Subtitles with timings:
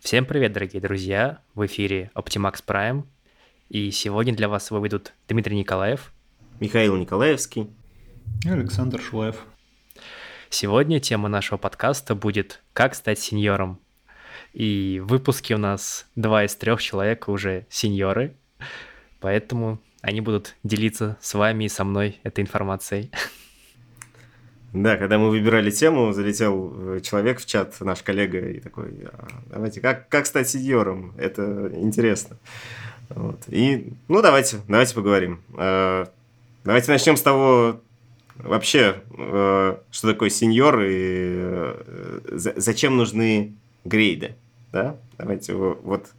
[0.00, 1.38] Всем привет, дорогие друзья!
[1.54, 3.04] В эфире Optimax Prime.
[3.68, 6.12] И сегодня для вас его ведут Дмитрий Николаев,
[6.58, 7.70] Михаил Николаевский
[8.44, 9.46] и Александр Шулаев.
[10.48, 13.78] Сегодня тема нашего подкаста будет «Как стать сеньором?».
[14.52, 18.34] И в выпуске у нас два из трех человек уже сеньоры,
[19.20, 23.10] поэтому они будут делиться с вами и со мной этой информацией.
[24.72, 29.26] Да, когда мы выбирали тему, залетел э, человек в чат, наш коллега, и такой, «А,
[29.46, 31.12] давайте, как, как стать сеньором?
[31.18, 32.36] Это интересно.
[33.08, 33.42] Вот.
[33.48, 35.40] И, ну, давайте, давайте поговорим.
[35.58, 36.06] Э,
[36.62, 37.80] давайте начнем с того,
[38.36, 41.74] вообще, э, что такое сеньор и
[42.30, 44.36] зачем нужны грейды.
[44.72, 44.96] Да?
[45.18, 46.10] Давайте вот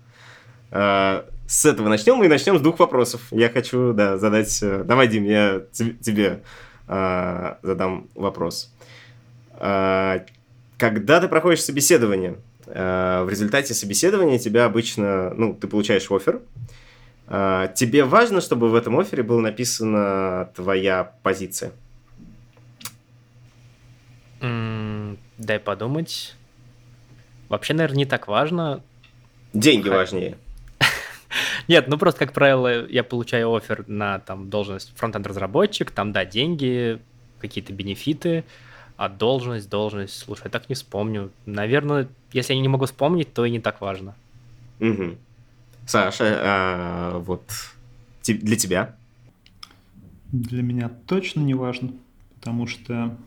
[0.71, 3.27] с этого начнем, и начнем с двух вопросов.
[3.31, 4.57] Я хочу, да, задать...
[4.61, 6.43] Давай, Дим, я тебе
[6.87, 8.73] э, задам вопрос.
[9.59, 10.19] Э,
[10.77, 12.37] когда ты проходишь собеседование,
[12.67, 16.41] э, в результате собеседования тебя обычно, ну, ты получаешь офер,
[17.27, 21.71] э, тебе важно, чтобы в этом офере была написана твоя позиция?
[25.37, 26.35] Дай подумать.
[27.51, 28.81] Вообще, наверное, не так важно.
[29.51, 30.37] Деньги важнее.
[31.67, 36.23] Нет, ну просто, как правило, я получаю офер на там должность фронтенд разработчик, там, да,
[36.23, 37.01] деньги,
[37.39, 38.45] какие-то бенефиты,
[38.95, 41.29] а должность, должность, слушай, я так не вспомню.
[41.45, 44.15] Наверное, если я не могу вспомнить, то и не так важно.
[44.79, 45.17] Угу.
[45.87, 47.43] Саша, а, вот
[48.25, 48.95] для тебя?
[50.31, 51.91] Для меня точно не важно,
[52.35, 53.17] потому что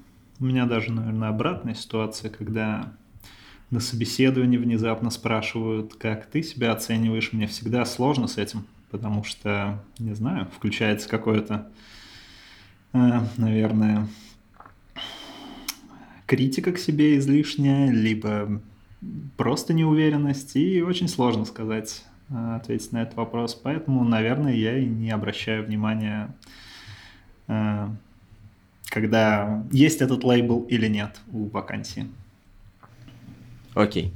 [0.40, 2.90] у меня даже, наверное, обратная ситуация, когда
[3.74, 9.82] на собеседовании внезапно спрашивают, как ты себя оцениваешь, мне всегда сложно с этим, потому что,
[9.98, 11.68] не знаю, включается какое-то,
[12.92, 14.06] э, наверное,
[16.26, 18.62] критика к себе излишняя, либо
[19.36, 23.56] просто неуверенность, и очень сложно сказать, э, ответить на этот вопрос.
[23.56, 26.32] Поэтому, наверное, я и не обращаю внимания,
[27.48, 27.88] э,
[28.84, 32.06] когда есть этот лейбл или нет у вакансии.
[33.74, 34.12] Окей.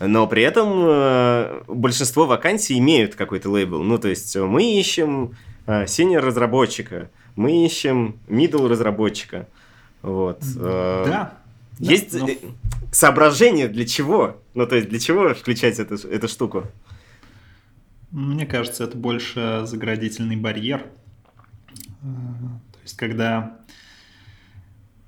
[0.00, 3.82] Но при этом э, большинство вакансий имеют какой-то лейбл.
[3.82, 5.34] Ну, то есть мы ищем
[5.66, 9.48] э, senior разработчика, мы ищем middle разработчика.
[10.02, 10.42] Вот.
[10.56, 11.34] Э, да.
[11.80, 12.28] Есть да, но...
[12.92, 14.40] соображение для чего?
[14.54, 16.64] Ну, то есть для чего включать эту, эту штуку?
[18.10, 20.86] Мне кажется, это больше заградительный барьер.
[22.00, 23.58] То есть, когда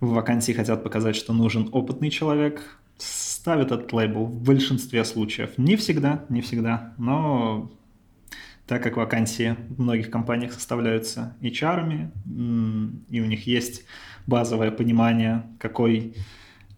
[0.00, 5.56] в вакансии хотят показать, что нужен опытный человек, ставят этот лейбл в большинстве случаев.
[5.58, 7.70] Не всегда, не всегда, но
[8.66, 12.10] так как вакансии в многих компаниях составляются HR,
[13.08, 13.84] и у них есть
[14.26, 16.14] базовое понимание, какой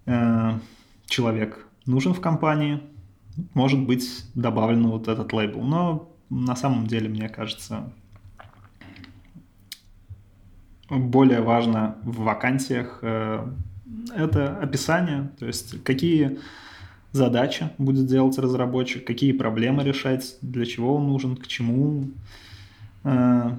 [0.06, 0.58] э,
[1.06, 2.80] человек нужен в компании,
[3.54, 5.60] может быть добавлен вот этот лейбл.
[5.62, 7.92] Но на самом деле, мне кажется,
[10.88, 13.46] более важно в вакансиях э,
[14.14, 16.38] это описание, то есть какие
[17.12, 22.10] задачи будет делать разработчик, какие проблемы решать, для чего он нужен, к чему.
[23.04, 23.50] Э,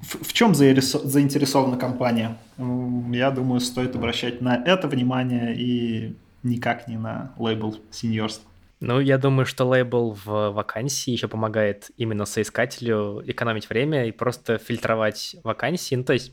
[0.00, 2.36] в, в чем заинтересована компания?
[2.58, 8.48] Я думаю, стоит обращать на это внимание и никак не на лейбл сеньорства.
[8.80, 14.58] Ну, я думаю, что лейбл в вакансии еще помогает именно соискателю экономить время и просто
[14.58, 15.94] фильтровать вакансии.
[15.94, 16.32] Ну, то есть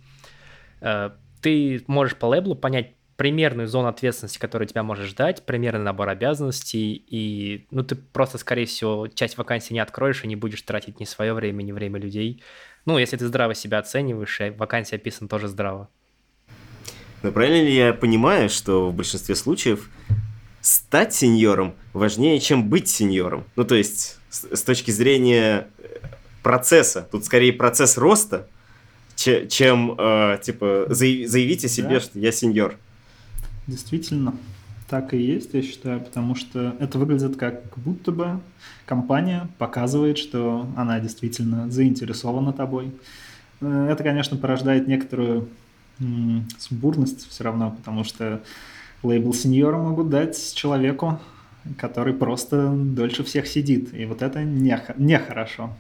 [0.82, 1.12] э,
[1.44, 6.96] ты можешь по лейблу понять примерную зону ответственности, которую тебя может ждать, примерный набор обязанностей,
[7.08, 11.06] и ну ты просто, скорее всего, часть вакансий не откроешь и не будешь тратить ни
[11.06, 12.42] свое время, ни время людей.
[12.86, 15.90] Ну, если ты здраво себя оцениваешь, и вакансия описана тоже здраво.
[17.22, 19.90] Но правильно ли я понимаю, что в большинстве случаев
[20.59, 23.46] стать сеньором важнее, чем быть сеньором?
[23.56, 25.67] Ну, то есть, с, с точки зрения
[26.41, 28.50] процесса, тут скорее процесс роста,
[29.16, 32.00] чем, э, типа, заявить о себе, да.
[32.00, 32.76] что я сеньор.
[33.68, 34.34] Действительно,
[34.90, 38.40] так и есть, я считаю, потому что это выглядит как будто бы
[38.86, 42.92] компания показывает, что она действительно заинтересована тобой.
[43.62, 45.48] Э, это, конечно, порождает некоторую
[46.00, 48.42] м- сумбурность все равно, потому что
[49.04, 51.20] лейбл сеньора могут дать человеку,
[51.78, 53.94] который просто дольше всех сидит.
[53.94, 55.76] И вот это нехорошо,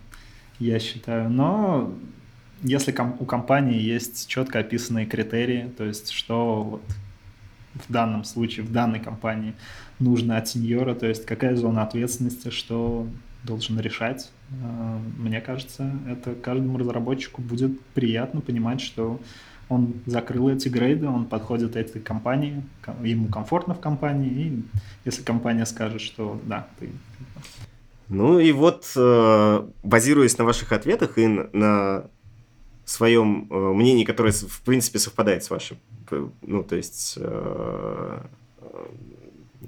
[0.59, 1.29] не, я считаю.
[1.29, 1.93] Но
[2.63, 6.83] если у компании есть четко описанные критерии, то есть что вот
[7.75, 9.53] в данном случае, в данной компании
[9.99, 13.07] нужно от сеньора, то есть какая зона ответственности, что
[13.43, 14.31] должен решать.
[14.51, 19.19] Э, мне кажется, это каждому разработчику будет приятно понимать, что
[19.69, 22.63] он закрыл эти грейды, он подходит этой компании,
[23.01, 24.63] ему комфортно в компании, и
[25.05, 26.89] если компания скажет, что да, ты...
[28.09, 32.05] Ну и вот, э, базируясь на ваших ответах и на
[32.89, 35.77] своем э, мнении, которое, в принципе, совпадает с вашим,
[36.41, 37.17] ну, то есть,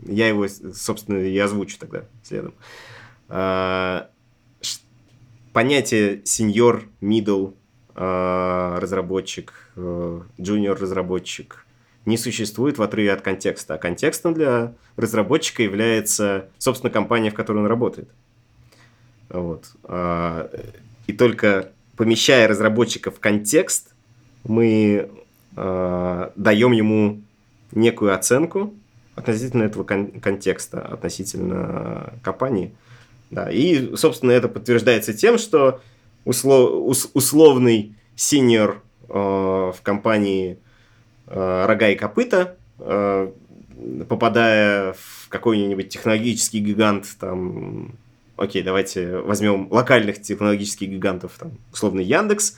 [0.06, 2.54] я его, собственно, и озвучу тогда следом.
[5.54, 6.84] Понятие сеньор,
[7.96, 11.66] а, разработчик, junior разработчик
[12.06, 13.76] не существует в отрыве от контекста.
[13.76, 18.10] А контекстом для разработчика является, собственно, компания, в которой он работает.
[19.30, 19.72] Вот.
[21.08, 23.94] И только помещая разработчика в контекст,
[24.44, 25.10] мы
[25.56, 27.22] а, даем ему
[27.72, 28.74] некую оценку
[29.16, 32.74] относительно этого кон- контекста, относительно компании.
[33.32, 33.50] Да.
[33.50, 35.82] И, собственно, это подтверждается тем, что
[36.26, 40.58] услов, условный синьор э, в компании
[41.28, 43.32] э, «Рога и копыта», э,
[44.08, 47.96] попадая в какой-нибудь технологический гигант, там,
[48.38, 52.58] окей, давайте возьмем локальных технологических гигантов, там, условно Яндекс,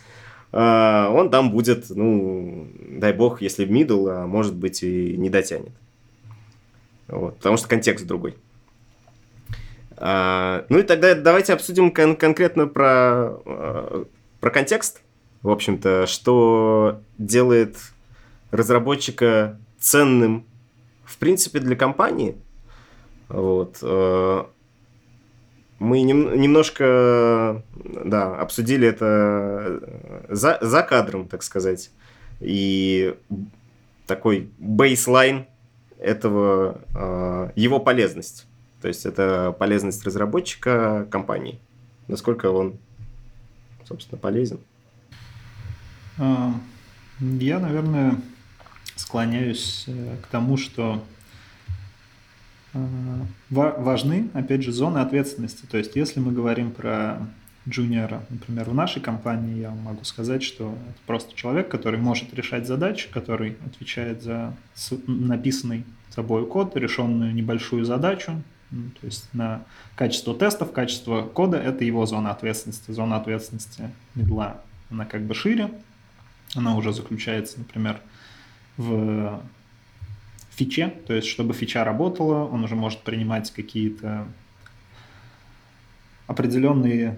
[0.51, 5.29] э, он там будет, ну, дай бог, если в middle, а может быть и не
[5.29, 5.71] дотянет.
[7.07, 8.35] Вот, потому что контекст другой.
[9.99, 14.05] А, ну и тогда давайте обсудим кон- конкретно про, а,
[14.39, 15.01] про контекст.
[15.41, 17.77] В общем-то, что делает
[18.51, 20.45] разработчика ценным,
[21.03, 22.35] в принципе, для компании.
[23.29, 23.77] Вот.
[25.79, 27.63] Мы нем- немножко
[28.05, 29.81] да, обсудили это
[30.29, 31.91] за, за кадром, так сказать.
[32.39, 33.15] И
[34.07, 35.45] такой бейслайн
[35.99, 36.81] этого,
[37.55, 38.47] его полезность.
[38.81, 41.59] То есть это полезность разработчика компании.
[42.07, 42.77] Насколько он,
[43.85, 44.59] собственно, полезен?
[46.19, 46.53] А,
[47.19, 48.15] я, наверное,
[48.95, 51.03] склоняюсь э, к тому, что
[53.49, 55.65] важны, опять же, зоны ответственности.
[55.65, 57.19] То есть, если мы говорим про
[57.67, 62.65] джуниора, например, в нашей компании, я могу сказать, что это просто человек, который может решать
[62.65, 64.53] задачи, который отвечает за
[65.05, 68.41] написанный собой код, решенную небольшую задачу,
[68.71, 69.63] ну, то есть на
[69.95, 72.91] качество тестов, качество кода— это его зона ответственности.
[72.91, 75.71] Зона ответственности медла, она как бы шире.
[76.55, 78.01] Она уже заключается, например,
[78.77, 79.41] в
[80.57, 80.93] фиче.
[81.05, 84.27] То есть, чтобы фича работала, он уже может принимать какие-то
[86.25, 87.15] определенные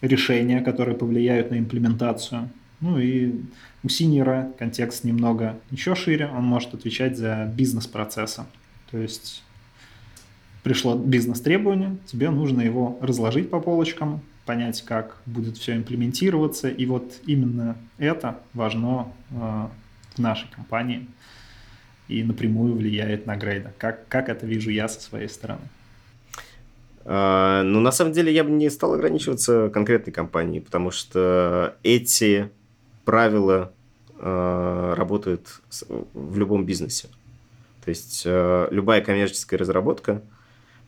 [0.00, 2.48] решения, которые повлияют на имплементацию.
[2.80, 3.34] Ну и
[3.82, 8.44] у синера контекст немного еще шире, он может отвечать за бизнес-процессы.
[8.90, 9.42] То есть
[10.62, 16.68] пришло бизнес-требование, тебе нужно его разложить по полочкам, понять, как будет все имплементироваться.
[16.68, 19.66] И вот именно это важно э,
[20.14, 21.06] в нашей компании
[22.08, 23.72] и напрямую влияет на грейда.
[23.78, 25.60] Как, как это вижу я со своей стороны?
[27.04, 32.50] А, ну, на самом деле, я бы не стал ограничиваться конкретной компанией, потому что эти
[33.04, 33.72] правила
[34.18, 35.60] э, работают
[36.14, 37.08] в любом бизнесе.
[37.84, 40.22] То есть э, любая коммерческая разработка–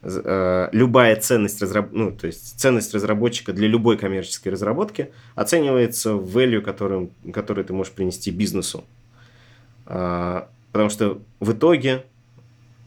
[0.02, 1.92] Э, любая ценность, разраб...
[1.92, 7.72] ну, то есть ценность разработчика для любой коммерческой разработки оценивается в value, который, который ты
[7.74, 8.84] можешь принести бизнесу.
[10.72, 12.04] Потому что в итоге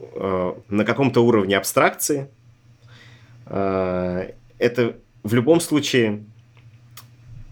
[0.00, 2.28] э, на каком-то уровне абстракции
[3.46, 6.24] э, это в любом случае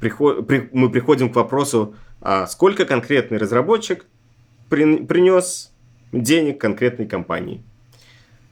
[0.00, 0.50] приход...
[0.72, 4.06] мы приходим к вопросу, а сколько конкретный разработчик
[4.68, 5.72] принес
[6.12, 7.62] денег конкретной компании.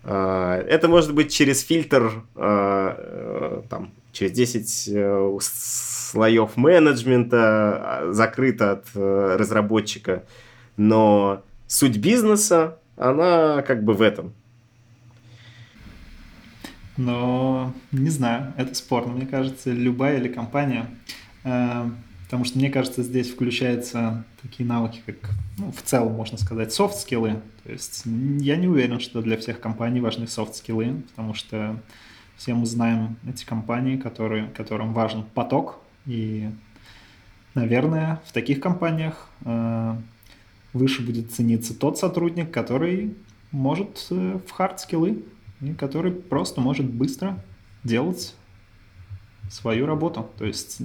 [0.02, 8.12] А, это может быть через фильтр, а, э, там, через 10 э, слоев менеджмента, а,
[8.12, 10.24] закрыто от э, разработчика.
[10.76, 14.32] Но суть бизнеса, она как бы в этом.
[16.96, 19.12] Но не знаю, это спорно.
[19.12, 20.86] Мне кажется, любая или компания
[22.30, 25.16] Потому что, мне кажется, здесь включаются такие навыки, как,
[25.58, 27.40] ну, в целом, можно сказать, софт-скиллы.
[27.64, 31.82] То есть я не уверен, что для всех компаний важны софт-скиллы, потому что
[32.36, 35.80] все мы знаем эти компании, которые, которым важен поток.
[36.06, 36.48] И,
[37.54, 39.96] наверное, в таких компаниях э,
[40.72, 43.14] выше будет цениться тот сотрудник, который
[43.50, 45.24] может э, в хард-скиллы,
[45.60, 47.42] и который просто может быстро
[47.84, 48.34] делать
[49.50, 50.30] свою работу.
[50.38, 50.78] То есть,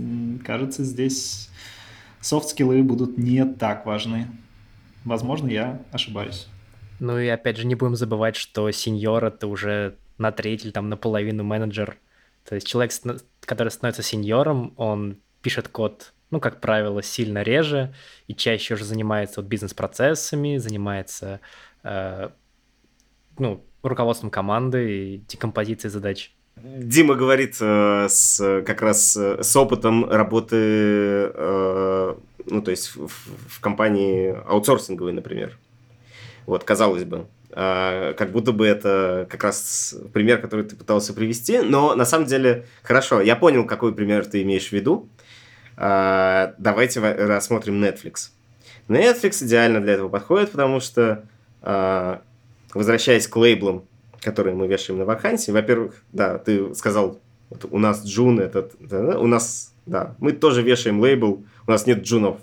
[0.44, 1.50] кажется, здесь
[2.22, 4.28] софт-скиллы будут не так важны.
[5.04, 6.48] Возможно, я ошибаюсь.
[7.00, 10.90] Ну и опять же, не будем забывать, что сеньор— это уже на треть или там
[10.90, 11.98] наполовину менеджер.
[12.48, 12.92] То есть человек,
[13.42, 17.94] который становится сеньором, он пишет код, ну, как правило, сильно реже
[18.28, 21.40] и чаще уже занимается вот бизнес-процессами, занимается,
[21.82, 22.28] э,
[23.40, 26.34] ну, руководством команды и декомпозицией задач.
[26.58, 32.16] Дима говорит э, с, как раз э, с опытом работы, э,
[32.48, 35.58] ну, то есть в, в компании аутсорсинговой, например.
[36.48, 37.28] Вот, казалось бы.
[37.58, 41.60] А, как будто бы это как раз пример, который ты пытался привести.
[41.60, 45.08] Но на самом деле, хорошо, я понял, какой пример ты имеешь в виду.
[45.78, 48.30] А, давайте рассмотрим Netflix.
[48.88, 51.24] Netflix идеально для этого подходит, потому что,
[51.62, 52.22] а,
[52.74, 53.84] возвращаясь к лейблам,
[54.22, 59.20] которые мы вешаем на вакансии, во-первых, да, ты сказал, вот у нас джун этот, да,
[59.20, 62.38] у нас, да, мы тоже вешаем лейбл, у нас нет джунов.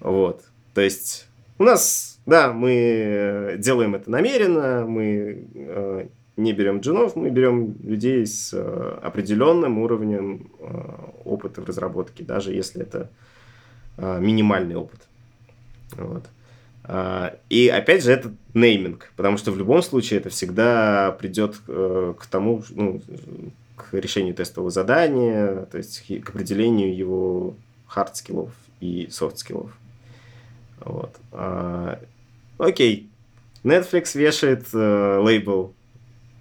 [0.00, 1.26] Вот, то есть
[1.58, 7.76] у нас да, мы э, делаем это намеренно, мы э, не берем джунов, мы берем
[7.82, 10.50] людей с э, определенным уровнем
[11.24, 13.10] опыта в разработке, даже если это
[13.96, 15.00] минимальный опыт.
[15.92, 16.24] Вот.
[17.50, 22.62] И опять же, это нейминг, потому что в любом случае это всегда придет к тому,
[22.70, 23.02] ну,
[23.76, 27.54] к решению тестового задания, то есть к определению его
[27.86, 29.76] хард-скиллов и софт-скиллов.
[30.80, 31.14] Вот.
[32.58, 33.10] Окей,
[33.64, 35.74] Netflix вешает э, лейбл.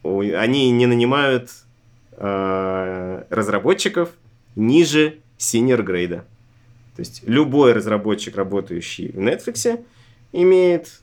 [0.04, 1.52] Они не нанимают
[2.14, 4.12] э, разработчиков
[4.56, 6.26] ниже senior грейда.
[6.96, 9.84] То есть любой разработчик, работающий в Netflix,
[10.32, 11.02] имеет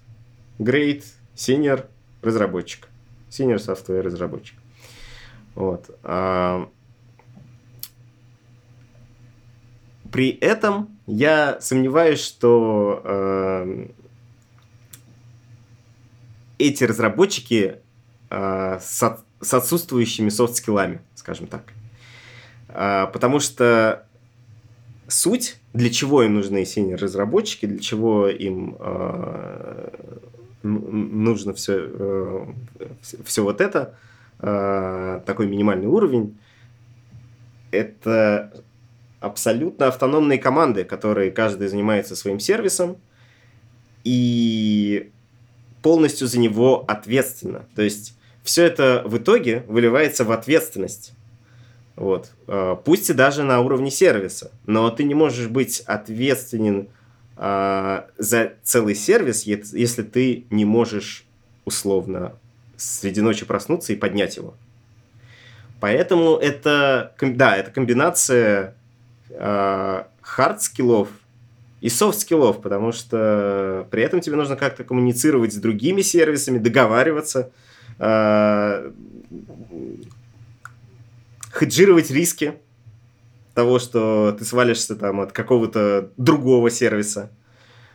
[0.58, 1.86] грейд senior
[2.22, 2.88] разработчик.
[3.30, 4.56] Senior software разработчик.
[5.54, 5.90] Вот.
[6.02, 6.68] А...
[10.10, 13.88] При этом я сомневаюсь, что э,
[16.58, 17.76] эти разработчики
[18.30, 21.62] с, с отсутствующими софт-скиллами, скажем так.
[22.68, 24.04] Э, потому что
[25.08, 29.88] суть, для чего им нужны синер-разработчики, для чего им э,
[30.62, 32.46] нужно все, э,
[33.24, 33.94] все вот это,
[34.40, 36.38] э, такой минимальный уровень,
[37.70, 38.52] это
[39.20, 42.96] абсолютно автономные команды, которые каждый занимается своим сервисом,
[44.04, 45.10] и
[45.82, 47.66] полностью за него ответственна.
[47.74, 48.17] То есть
[48.48, 51.12] все это в итоге выливается в ответственность.
[51.96, 52.30] Вот.
[52.46, 54.50] А, пусть и даже на уровне сервиса.
[54.64, 56.88] Но ты не можешь быть ответственен
[57.36, 61.26] а, за целый сервис, если ты не можешь
[61.66, 62.32] условно
[62.78, 64.54] среди ночи проснуться и поднять его.
[65.78, 68.74] Поэтому это, да, это комбинация
[69.30, 71.08] хард-скиллов
[71.82, 77.52] и софт-скиллов, потому что при этом тебе нужно как-то коммуницировать с другими сервисами, договариваться,
[77.98, 78.90] э,
[81.52, 82.54] хеджировать риски
[83.54, 87.30] того, что ты свалишься там от какого-то другого сервиса.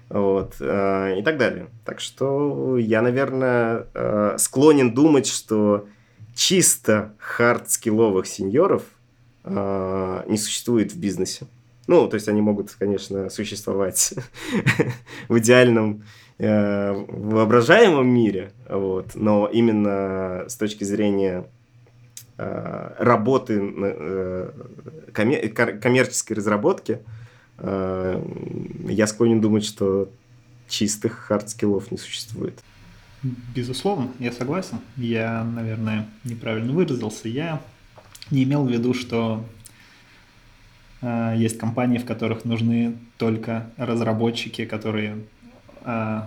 [0.10, 1.70] Вот, э, и так далее.
[1.86, 5.88] Так что я, наверное, э, склонен думать, что
[6.36, 8.84] чисто хард-скилловых сеньоров
[9.44, 11.48] э, не существует в бизнесе.
[11.88, 14.14] Ну, то есть они могут, конечно, существовать
[15.28, 16.04] в идеальном
[16.38, 21.46] э, воображаемом мире, вот, но именно с точки зрения
[22.38, 24.52] э, работы э,
[25.12, 27.00] коммер- коммерческой разработки,
[27.60, 30.10] я склонен думать, что
[30.68, 32.60] чистых хард-скиллов не существует.
[33.56, 34.80] Безусловно, я согласен.
[34.98, 37.30] Я, наверное, неправильно выразился.
[37.30, 37.62] Я
[38.32, 39.46] не имел в виду, что
[41.36, 45.18] есть компании, в которых нужны только разработчики, которые
[45.82, 46.22] э,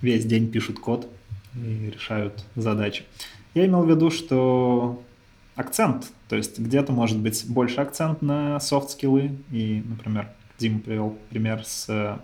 [0.00, 1.08] весь день пишут код
[1.56, 3.02] и решают задачи.
[3.54, 5.02] Я имел в виду, что
[5.56, 11.64] акцент, то есть где-то может быть больше акцент на софт-скиллы, и, например, Дима привел пример
[11.64, 12.16] с э,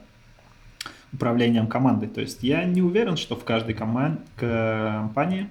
[1.13, 2.09] управлением командой.
[2.09, 5.49] То есть я не уверен, что в каждой коман- компании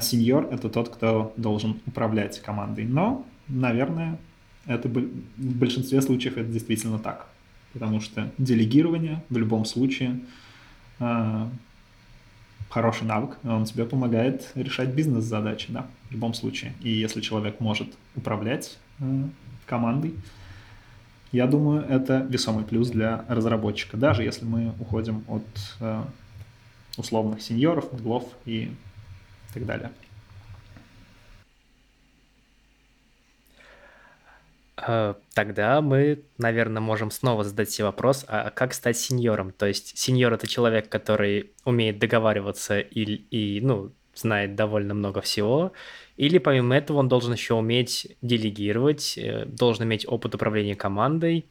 [0.00, 2.84] сеньор— это тот, кто должен управлять командой.
[2.84, 4.18] Но наверное,
[4.66, 5.02] это в
[5.36, 7.28] большинстве случаев это действительно так.
[7.72, 10.20] Потому что делегирование в любом случае
[11.00, 11.46] э,
[12.70, 16.72] хороший навык, он тебе помогает решать бизнес-задачи, да, в любом случае.
[16.80, 19.24] И если человек может управлять э,
[19.66, 20.14] командой,
[21.30, 25.44] я думаю, это весомый плюс для разработчика, даже если мы уходим от
[25.80, 26.02] э,
[26.96, 28.70] условных сеньоров, углов и
[29.52, 29.90] так далее.
[35.34, 39.52] Тогда мы, наверное, можем снова задать себе вопрос, а как стать сеньором?
[39.52, 45.72] То есть сеньор— это человек, который умеет договариваться и, и ну, знает довольно много всего,
[46.16, 51.46] или помимо этого он должен еще уметь делегировать, э, должен иметь опыт управления командой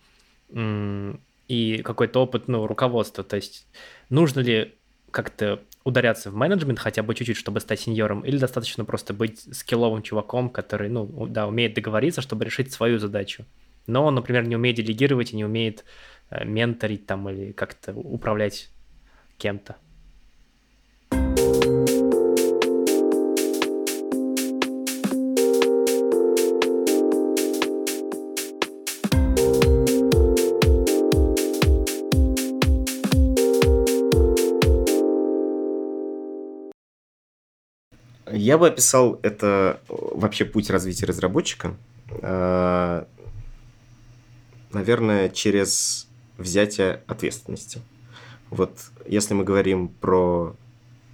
[0.49, 3.23] и какой-то опыт ну, руководства.
[3.23, 3.67] То есть
[4.09, 4.75] нужно ли
[5.11, 10.01] как-то ударяться в менеджмент хотя бы чуть-чуть, чтобы стать сеньором, или достаточно просто быть скилловым
[10.01, 13.45] чуваком, который, ну, да, умеет договориться, чтобы решить свою задачу.
[13.87, 15.85] Но например, не умеет делегировать и не умеет
[16.29, 18.69] э, менторить там или как-то управлять
[19.37, 19.77] кем-то.
[38.47, 41.75] Я бы описал это вообще путь развития разработчика,
[42.07, 43.03] э,
[44.71, 47.81] наверное, через взятие ответственности.
[48.49, 48.71] Вот
[49.05, 50.55] если мы говорим про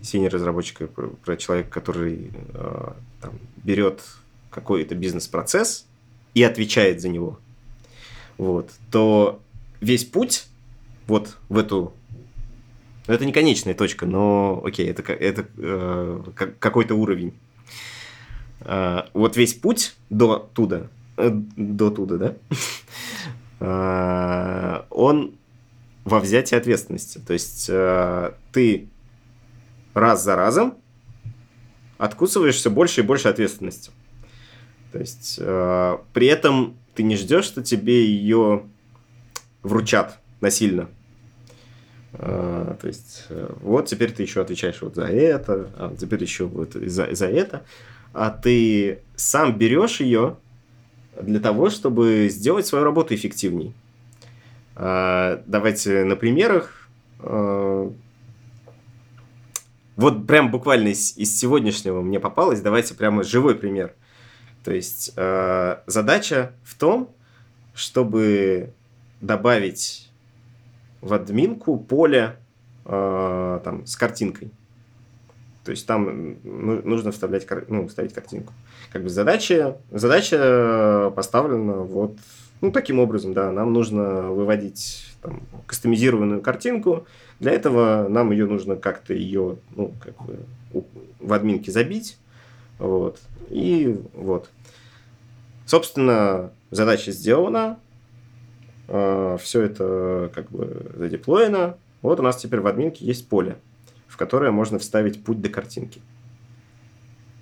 [0.04, 4.04] синий разработчика, про, про человека, который э, там, берет
[4.52, 5.88] какой-то бизнес-процесс
[6.36, 7.40] и отвечает за него,
[8.38, 9.42] вот, то
[9.82, 10.46] весь путь
[11.08, 11.94] вот в эту
[13.08, 16.24] ну, это не конечная точка, но окей, это, это э,
[16.60, 17.34] какой-то уровень.
[18.62, 22.36] Э, вот весь путь до туда, э, до туда, да,
[24.80, 25.36] э, он
[26.06, 27.20] во взятии ответственности.
[27.20, 28.88] То есть э, ты
[29.94, 30.76] раз за разом
[31.98, 33.92] откусываешь все больше и больше ответственности.
[34.92, 38.64] То есть э, при этом ты не ждешь, что тебе ее
[39.62, 40.90] вручат насильно.
[42.14, 46.46] А, то есть, э, вот теперь ты еще отвечаешь вот за это, а теперь еще
[46.46, 47.64] вот за, за это.
[48.14, 50.38] А ты сам берешь ее
[51.20, 53.74] для того, чтобы сделать свою работу эффективней.
[54.76, 56.88] А, давайте на примерах.
[57.20, 57.92] А,
[59.96, 62.62] вот прям буквально из, из сегодняшнего мне попалось.
[62.62, 63.94] Давайте прямо живой пример.
[64.64, 67.10] То есть а, задача в том,
[67.74, 68.74] чтобы
[69.22, 70.12] добавить
[71.04, 72.38] в админку поле
[72.86, 74.52] э, там, с картинкой.
[75.66, 78.54] То есть там ну, нужно вставлять, ну, вставить картинку.
[78.92, 82.18] Как бы задача, задача поставлена вот
[82.62, 87.06] ну, таким образом, да, нам нужно выводить там, кастомизированную картинку.
[87.42, 90.40] Для этого нам ее нужно как-то ее, ну, как бы
[91.20, 92.18] в админке забить.
[92.80, 93.20] Вот.
[93.50, 94.50] И вот.
[95.66, 97.80] Собственно, задача сделана.
[98.88, 101.78] А, все это как бы задеплоено.
[102.02, 103.58] Вот у нас теперь в админке есть поле,
[104.08, 106.02] в которое можно вставить путь до картинки.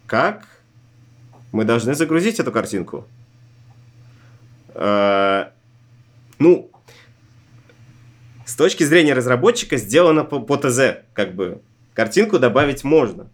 [0.08, 0.48] Как
[1.52, 3.08] мы должны загрузить эту картинку?
[4.74, 5.52] А,
[6.40, 6.72] ну,
[8.46, 11.62] с точки зрения разработчика сделано по, по ТЗ, как бы
[11.94, 13.30] картинку добавить можно.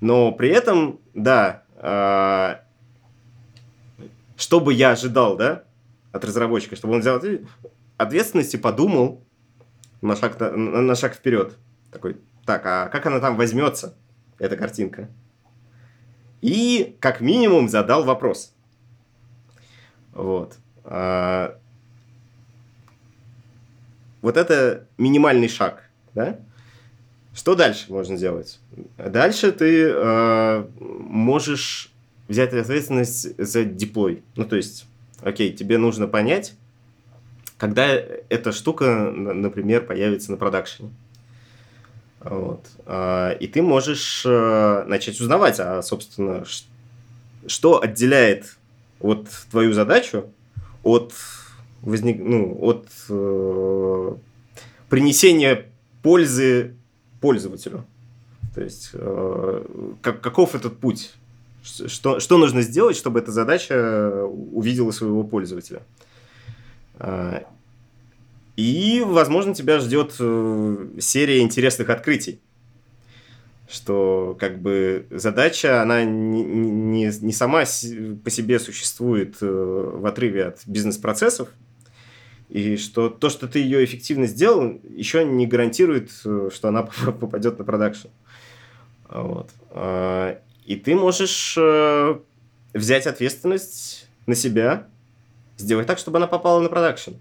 [0.00, 2.56] Но при этом, да, э,
[4.36, 5.64] что бы я ожидал, да,
[6.12, 7.20] от разработчика, чтобы он взял
[7.96, 9.22] ответственность и подумал
[10.00, 11.56] на шаг, на, на шаг вперед.
[11.90, 13.96] Такой, так, а как она там возьмется,
[14.38, 15.08] эта картинка?
[16.40, 18.52] И, как минимум, задал вопрос.
[20.12, 20.56] Вот.
[20.84, 21.58] А...
[24.20, 26.38] Вот это минимальный шаг, да?
[27.34, 28.60] Что дальше можно делать?
[28.98, 31.92] Дальше ты э, можешь
[32.28, 34.22] взять ответственность за деплой.
[34.36, 34.86] Ну, то есть,
[35.22, 36.54] окей, тебе нужно понять,
[37.58, 40.90] когда эта штука, например, появится на продакшене.
[42.20, 42.66] Вот.
[42.86, 46.44] А, и ты можешь э, начать узнавать, а, собственно,
[47.46, 48.56] что отделяет
[49.00, 50.26] вот твою задачу
[50.82, 51.14] от,
[51.80, 52.20] возник...
[52.20, 54.14] ну, от э,
[54.88, 55.66] принесения
[56.02, 56.76] пользы
[57.20, 57.84] пользователю.
[58.54, 59.64] То есть, э,
[60.02, 61.12] как, каков этот путь?
[61.62, 65.82] Что, что нужно сделать, чтобы эта задача увидела своего пользователя?
[66.98, 67.44] А,
[68.56, 72.40] и, возможно, тебя ждет э, серия интересных открытий.
[73.68, 80.46] Что, как бы, задача, она не, не, не сама по себе существует э, в отрыве
[80.46, 81.48] от бизнес-процессов,
[82.50, 86.82] и что то, что ты ее эффективно сделал, еще не гарантирует, э, что она
[87.20, 88.08] попадет на продакшн.
[89.08, 89.50] Вот.
[90.64, 92.18] И ты можешь э,
[92.72, 94.86] взять ответственность на себя,
[95.58, 97.12] сделать так, чтобы она попала на продакшн.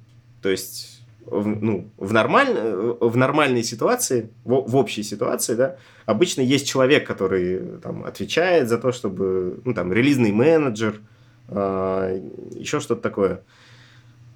[0.42, 2.54] То есть в, ну, в, нормаль...
[3.00, 8.78] в нормальной ситуации, в, в общей ситуации, да, обычно есть человек, который там, отвечает за
[8.78, 11.00] то, чтобы, ну, там, релизный менеджер,
[11.48, 13.42] э, еще что-то такое,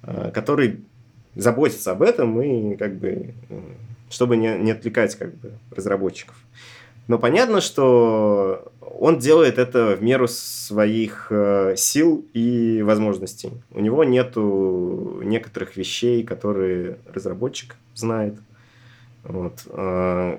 [0.02, 0.80] э, который
[1.34, 3.34] заботится об этом и как бы,
[4.10, 6.36] чтобы не, не отвлекать как бы разработчиков.
[7.08, 13.52] Но понятно, что он делает это в меру своих э, сил и возможностей.
[13.70, 18.34] У него нету некоторых вещей, которые разработчик знает.
[19.22, 19.62] Вот.
[19.66, 20.38] Э,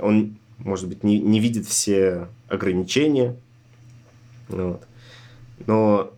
[0.00, 3.34] он, может быть, не, не видит все ограничения.
[4.48, 4.82] Вот.
[5.66, 6.12] Но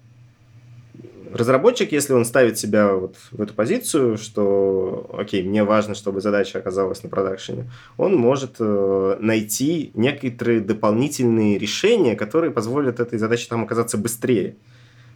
[1.32, 6.58] разработчик, если он ставит себя вот в эту позицию, что, окей, мне важно, чтобы задача
[6.58, 13.64] оказалась на продакшене, он может э, найти некоторые дополнительные решения, которые позволят этой задаче там
[13.64, 14.56] оказаться быстрее.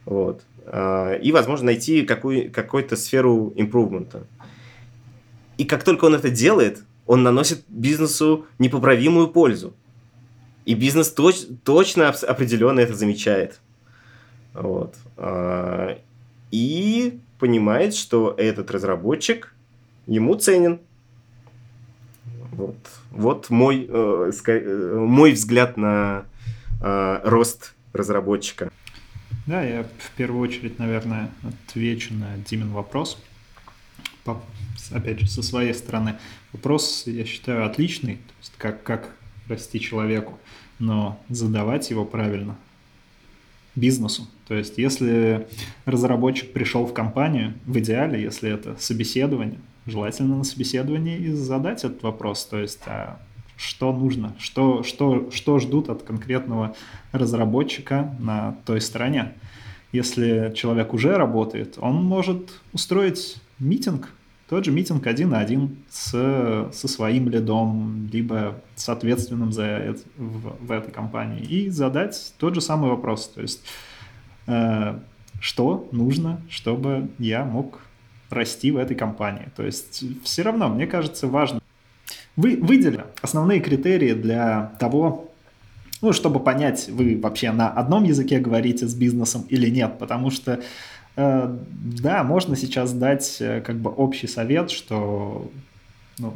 [0.05, 0.43] Вот.
[0.67, 4.27] Э, и, возможно, найти какую, какую-то сферу импрувмента.
[5.59, 9.75] И как только он это делает, он наносит бизнесу непоправимую пользу.
[10.65, 13.61] И бизнес точ, точно определенно это замечает.
[14.55, 14.95] Вот.
[15.17, 15.99] А,
[16.51, 19.53] и понимает, что этот разработчик
[20.07, 20.81] ему ценен.
[22.53, 22.77] Вот,
[23.11, 26.25] вот мой, э, э, мой взгляд на
[26.81, 28.71] э, рост разработчика.
[29.47, 33.19] Да, я в первую очередь, наверное, отвечу на Димин вопрос.
[34.23, 34.41] По,
[34.93, 36.17] опять же, со своей стороны.
[36.53, 38.15] Вопрос, я считаю, отличный.
[38.15, 39.11] То есть как, как
[39.49, 40.39] расти человеку,
[40.79, 42.57] но задавать его правильно
[43.75, 44.27] бизнесу.
[44.47, 45.47] То есть, если
[45.85, 52.03] разработчик пришел в компанию, в идеале, если это собеседование, желательно на собеседовании и задать этот
[52.03, 52.45] вопрос.
[52.45, 53.21] То есть, а
[53.57, 56.75] что нужно, что, что, что ждут от конкретного
[57.13, 59.35] разработчика на той стороне.
[59.93, 64.11] Если человек уже работает, он может устроить митинг
[64.49, 66.11] тот же митинг один на один с,
[66.73, 72.55] со своим лидом, либо с ответственным за это, в, в этой компании, и задать тот
[72.55, 73.29] же самый вопрос.
[73.29, 73.65] То есть,
[74.47, 74.99] э,
[75.41, 77.81] что нужно, чтобы я мог
[78.31, 79.49] расти в этой компании.
[79.57, 81.61] То есть, все равно, мне кажется, важно
[82.37, 85.31] вы, выделить основные критерии для того,
[86.03, 90.61] ну, чтобы понять, вы вообще на одном языке говорите с бизнесом или нет, потому что
[91.17, 95.51] да, можно сейчас дать э, как бы общий совет, что
[96.19, 96.35] ну,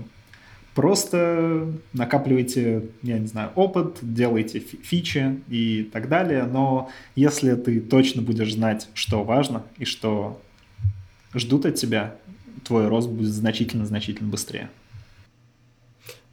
[0.74, 8.22] просто накапливайте, я не знаю, опыт, делайте фичи и так далее, но если ты точно
[8.22, 10.40] будешь знать, что важно и что
[11.34, 12.14] ждут от тебя,
[12.64, 14.70] твой рост будет значительно-значительно быстрее.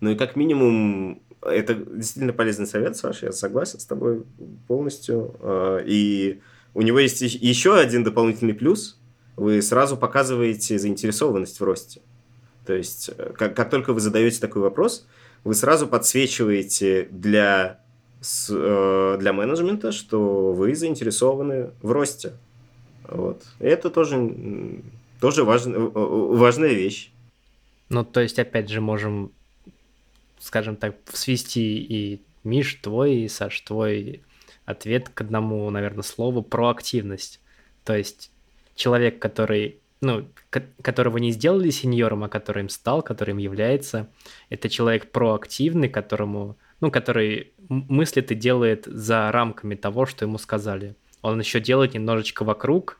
[0.01, 4.23] Ну и как минимум это действительно полезный совет, Саша, я согласен с тобой
[4.67, 5.35] полностью.
[5.39, 6.41] Э, и
[6.75, 8.99] у него есть еще один дополнительный плюс.
[9.37, 12.01] Вы сразу показываете заинтересованность в росте.
[12.65, 15.07] То есть, э, как, как только вы задаете такой вопрос,
[15.45, 17.79] вы сразу подсвечиваете для,
[18.19, 22.33] с, э, для менеджмента, что вы заинтересованы в росте.
[23.07, 23.43] Вот.
[23.59, 24.81] И это тоже,
[25.21, 27.11] тоже важн, э, важная вещь.
[27.87, 29.31] Ну, то есть, опять же, можем,
[30.39, 34.24] скажем так, свести и Миш твой, и Саш твой
[34.65, 37.39] ответ к одному, наверное, слову проактивность.
[37.83, 38.31] То есть
[38.75, 40.27] человек, который, ну,
[40.81, 44.09] которого не сделали сеньором, а который им стал, который им является,
[44.49, 50.95] это человек проактивный, которому, ну, который мыслит и делает за рамками того, что ему сказали.
[51.21, 52.99] Он еще делает немножечко вокруг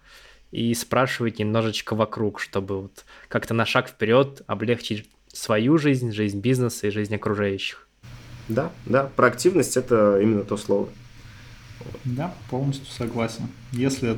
[0.51, 6.87] и спрашивает немножечко вокруг, чтобы вот как-то на шаг вперед облегчить свою жизнь, жизнь бизнеса
[6.87, 7.87] и жизнь окружающих.
[8.47, 10.89] Да, да, проактивность это именно то слово.
[12.03, 13.47] Да, полностью согласен.
[13.71, 14.17] Если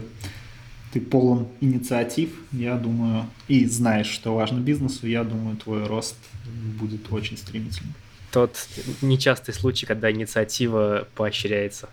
[0.92, 6.16] ты полон инициатив, я думаю, и знаешь, что важно бизнесу, я думаю, твой рост
[6.80, 7.94] будет очень стремительным.
[8.32, 8.58] Тот
[9.02, 11.90] нечастый случай, когда инициатива поощряется.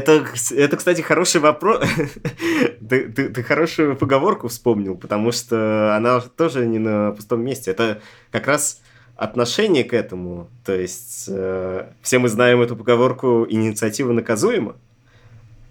[0.00, 0.24] Это,
[0.56, 1.84] это, кстати, хороший вопрос.
[2.88, 7.70] ты, ты, ты хорошую поговорку вспомнил, потому что она тоже не на пустом месте.
[7.70, 8.80] Это как раз
[9.16, 10.48] отношение к этому.
[10.64, 14.76] То есть, э, все мы знаем эту поговорку «инициатива наказуема».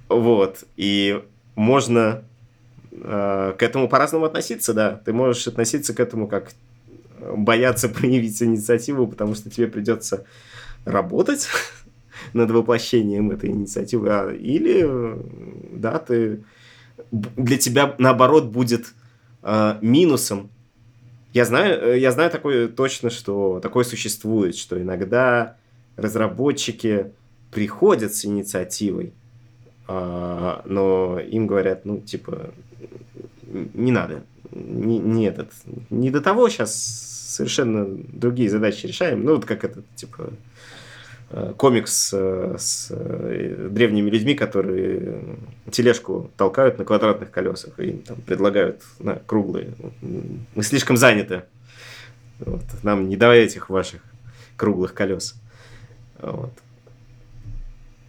[0.09, 0.63] Вот.
[0.77, 1.23] И
[1.55, 2.23] можно
[2.91, 5.01] э, к этому по-разному относиться, да.
[5.03, 6.51] Ты можешь относиться к этому как
[7.19, 10.25] бояться проявить инициативу, потому что тебе придется
[10.85, 11.47] работать
[12.33, 14.87] над воплощением этой инициативы, а, или,
[15.71, 16.43] да, ты,
[17.11, 18.93] для тебя, наоборот, будет
[19.43, 20.49] э, минусом.
[21.33, 25.57] Я знаю, я знаю такое точно, что такое существует, что иногда
[25.95, 27.11] разработчики
[27.51, 29.13] приходят с инициативой,
[29.87, 32.51] а, но им говорят, ну, типа,
[33.73, 35.51] не надо, не, не этот,
[35.89, 36.75] не до того сейчас
[37.29, 40.31] совершенно другие задачи решаем, ну, вот как этот, типа, э,
[41.57, 45.37] комикс э, с э, древними людьми, которые
[45.69, 49.73] тележку толкают на квадратных колесах и им там предлагают на круглые.
[50.01, 51.43] Мы слишком заняты.
[52.39, 52.63] Вот.
[52.81, 54.01] Нам не давай этих ваших
[54.57, 55.35] круглых колес.
[56.19, 56.51] Вот.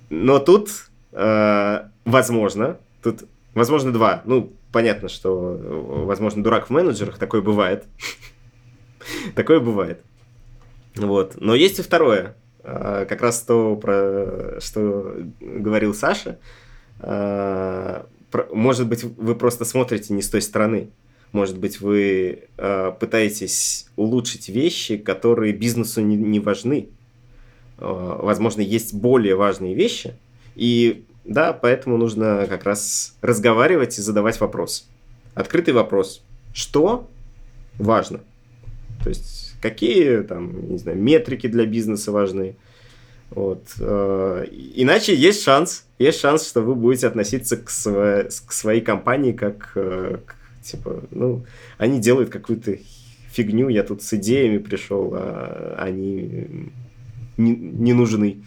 [0.08, 0.70] Но тут,
[1.12, 4.22] э, возможно, тут, возможно, два.
[4.24, 5.58] Ну, понятно, что,
[6.06, 7.84] возможно, дурак в менеджерах, такое бывает.
[9.34, 10.02] такое бывает.
[10.96, 11.34] Вот.
[11.38, 12.34] Но есть и второе.
[12.62, 16.38] Э, как раз то, про что говорил Саша.
[17.00, 18.04] Э,
[18.52, 20.90] может быть, вы просто смотрите не с той стороны.
[21.32, 26.88] Может быть, вы э, пытаетесь улучшить вещи, которые бизнесу не, важны.
[27.78, 30.14] Возможно, есть более важные вещи.
[30.54, 34.86] И да, поэтому нужно как раз разговаривать и задавать вопрос.
[35.34, 36.22] Открытый вопрос.
[36.52, 37.08] Что
[37.78, 38.20] важно?
[39.02, 42.56] То есть, какие там, не знаю, метрики для бизнеса важны?
[43.30, 43.62] Вот.
[43.78, 49.32] Э, иначе есть шанс, есть шанс, что вы будете относиться к, сво- к своей компании
[49.32, 51.44] как э, к Типа, ну,
[51.78, 52.78] они делают какую-то
[53.32, 56.70] фигню, я тут с идеями пришел, а они
[57.36, 58.42] не, не нужны.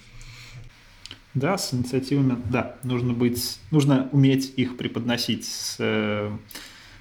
[1.33, 6.29] Да, с инициативами, да, нужно быть, нужно уметь их преподносить с э,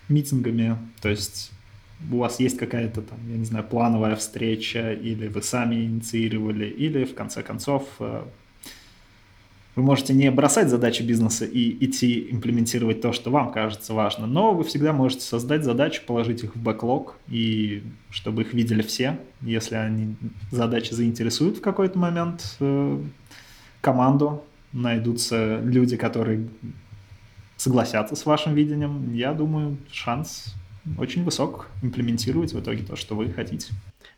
[0.09, 1.51] митингами, то есть
[2.11, 7.05] у вас есть какая-то там, я не знаю, плановая встреча, или вы сами инициировали, или
[7.05, 8.23] в конце концов э,
[9.75, 14.53] вы можете не бросать задачи бизнеса и идти имплементировать то, что вам кажется важно, но
[14.53, 19.19] вы всегда можете создать задачи, положить их в бэклог, и чтобы их видели все.
[19.41, 20.17] Если они
[20.51, 23.03] задачи заинтересуют в какой-то момент э,
[23.81, 26.49] команду, найдутся люди, которые
[27.57, 30.55] согласятся с вашим видением, я думаю, шанс
[30.99, 33.73] очень высок имплементировать в итоге то, что вы хотите.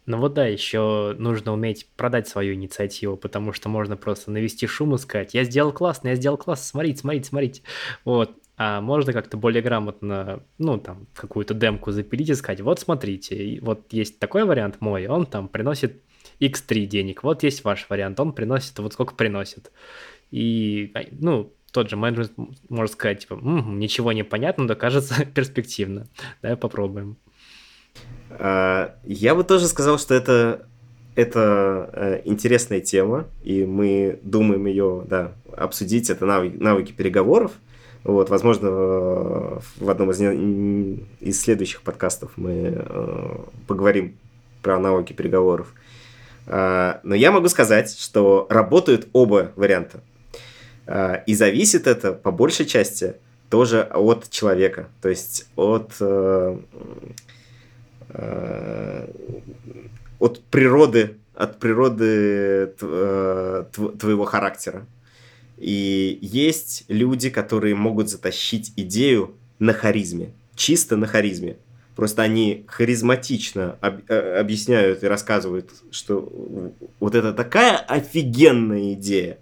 [0.06, 4.94] Ну вот да, еще нужно уметь продать свою инициативу, потому что можно просто навести шум
[4.94, 7.62] и сказать, я сделал классно, я сделал классно, смотрите, смотрите, смотрите.
[8.04, 8.36] Вот.
[8.56, 13.92] А можно как-то более грамотно, ну, там, какую-то демку запилить и сказать, вот смотрите, вот
[13.92, 16.02] есть такой вариант мой, он там приносит
[16.38, 19.72] x3 денег, вот есть ваш вариант, он приносит вот сколько приносит.
[20.30, 22.32] И, ну, тот же менеджмент
[22.68, 26.06] может сказать, типа, м-м, ничего не понятно, но кажется перспективно.
[26.40, 27.16] Давай попробуем.
[28.30, 30.66] А, я бы тоже сказал, что это,
[31.16, 36.10] это э, интересная тема, и мы думаем ее да, обсудить.
[36.10, 37.50] Это навыки, навыки переговоров.
[38.04, 40.20] Вот, возможно, в одном из,
[41.20, 44.16] из следующих подкастов мы э, поговорим
[44.62, 45.74] про навыки переговоров.
[46.46, 50.02] А, но я могу сказать, что работают оба варианта.
[51.26, 53.14] И зависит это по большей части
[53.48, 56.58] тоже от человека, то есть от э,
[58.14, 59.08] Э,
[60.20, 63.64] от природы, от природы э,
[63.98, 64.86] твоего характера.
[65.58, 71.56] И есть люди, которые могут затащить идею на харизме, чисто на харизме.
[71.96, 76.32] Просто они харизматично об, объясняют и рассказывают, что
[77.00, 79.38] вот это такая офигенная идея,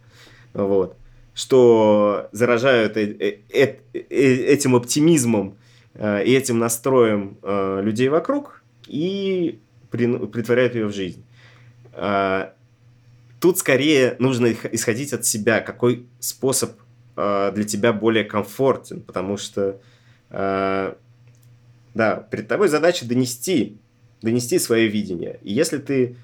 [0.54, 0.96] вот,
[1.34, 5.56] что заражают э, э, э, этим оптимизмом
[5.94, 11.22] и этим настроем людей вокруг, и притворяют ее в жизнь.
[13.40, 16.78] Тут скорее нужно исходить от себя, какой способ
[17.14, 19.80] для тебя более комфортен, потому что
[20.30, 20.96] да,
[22.30, 23.76] перед тобой задача донести,
[24.22, 25.40] донести свое видение.
[25.42, 26.16] И если ты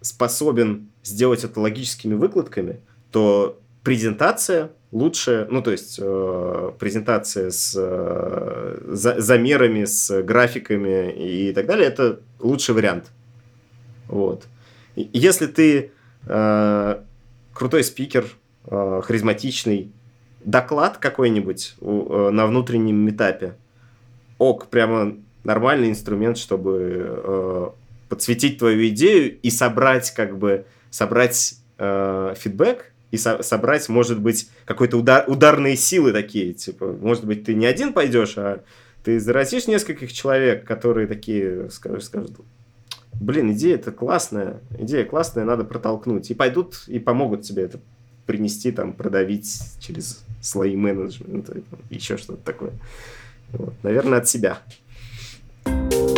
[0.00, 2.78] способен сделать это логическими выкладками,
[3.10, 11.52] то презентация лучше, ну то есть э, презентация с э, за, замерами, с графиками и
[11.52, 13.10] так далее, это лучший вариант.
[14.08, 14.46] Вот.
[14.96, 15.92] И если ты
[16.26, 17.02] э,
[17.52, 18.26] крутой спикер,
[18.66, 19.92] э, харизматичный,
[20.44, 23.56] доклад какой-нибудь э, на внутреннем этапе,
[24.38, 27.68] ок, прямо нормальный инструмент, чтобы э,
[28.08, 34.48] подсветить твою идею и собрать как бы собрать э, фидбэк и со- собрать, может быть,
[34.64, 38.62] какой-то удар, ударные силы такие, типа, может быть, ты не один пойдешь, а
[39.04, 42.40] ты заразишь нескольких человек, которые такие скажут, скажут
[43.20, 47.80] блин, идея это классная, идея классная, надо протолкнуть, и пойдут и помогут тебе это
[48.26, 52.72] принести, там, продавить через слои менеджмента, еще что-то такое.
[53.52, 53.72] Вот.
[53.82, 54.58] Наверное, от себя.
[55.64, 56.17] я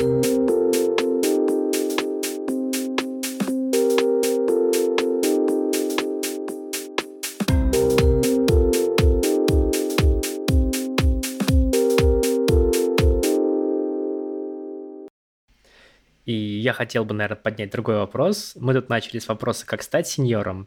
[16.81, 18.55] хотел бы, наверное, поднять другой вопрос.
[18.59, 20.67] Мы тут начали с вопроса, как стать сеньором.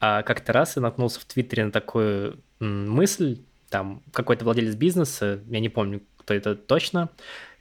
[0.00, 3.38] А как-то раз я наткнулся в Твиттере на такую мысль,
[3.70, 7.08] там какой-то владелец бизнеса, я не помню, кто это точно,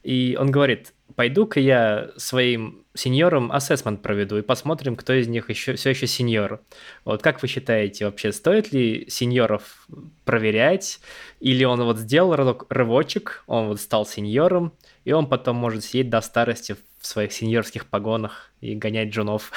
[0.02, 5.76] и он говорит, пойду-ка я своим сеньорам ассессмент проведу и посмотрим, кто из них еще,
[5.76, 6.62] все еще сеньор.
[7.06, 9.88] Вот как вы считаете, вообще стоит ли сеньоров
[10.26, 11.00] проверять?
[11.40, 14.74] Или он вот сделал рывочек, он вот стал сеньором,
[15.06, 19.52] и он потом может сидеть до старости в своих сеньорских погонах и гонять джунов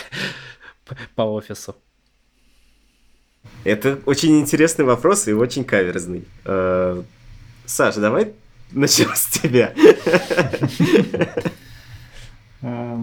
[1.15, 1.77] по офису?
[3.63, 6.25] Это очень интересный вопрос и очень каверзный.
[6.45, 7.01] Э,
[7.65, 8.33] Саша, давай
[8.73, 9.73] начнем с тебя.
[12.63, 12.97] Э,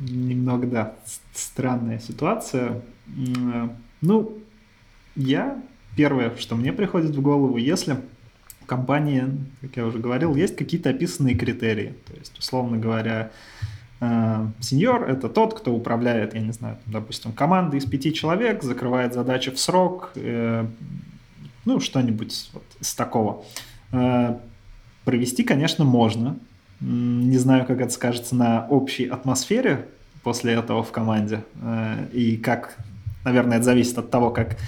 [0.00, 0.96] немного, да,
[1.32, 2.82] странная ситуация.
[3.06, 3.68] Э,
[4.00, 4.38] ну,
[5.14, 5.62] я
[5.96, 8.00] первое, что мне приходит в голову, если
[8.68, 9.24] компании,
[9.60, 11.94] как я уже говорил, есть какие-то описанные критерии.
[12.06, 13.32] То есть, условно говоря,
[14.00, 19.14] э, сеньор— это тот, кто управляет, я не знаю, допустим, командой из пяти человек, закрывает
[19.14, 20.12] задачи в срок,
[21.64, 23.44] ну, что-нибудь вот из такого.
[25.04, 26.36] Провести, конечно, можно,
[26.80, 29.86] не знаю, как это скажется на общей атмосфере
[30.22, 31.44] после этого в команде.
[31.62, 32.76] Э, и как,
[33.24, 34.58] наверное, это зависит от того, как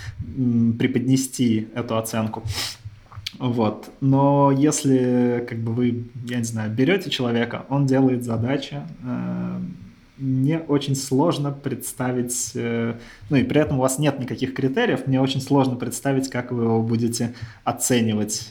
[0.79, 2.43] преподнести эту оценку.
[3.39, 3.91] Вот.
[4.01, 9.61] Но если как бы вы, я не знаю, берете человека, он делает задачи, э,
[10.19, 12.95] мне очень сложно представить, э,
[13.31, 16.65] ну и при этом у вас нет никаких критериев, мне очень сложно представить, как вы
[16.65, 18.51] его будете оценивать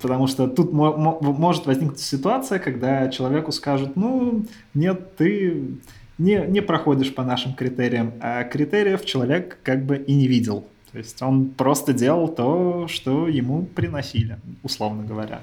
[0.00, 5.78] Потому что тут может возникнуть ситуация, когда человеку скажут, ну, нет, ты
[6.18, 10.68] не, не проходишь по нашим критериям, а критериев человек как бы и не видел.
[10.94, 15.42] То есть он просто делал то, что ему приносили, условно говоря.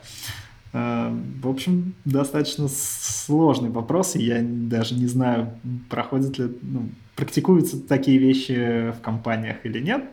[0.72, 5.50] Э, в общем, достаточно сложный вопрос, и я даже не знаю,
[5.90, 6.88] проходят ли, ну,
[7.18, 10.06] практикуются такие вещи в компаниях или нет.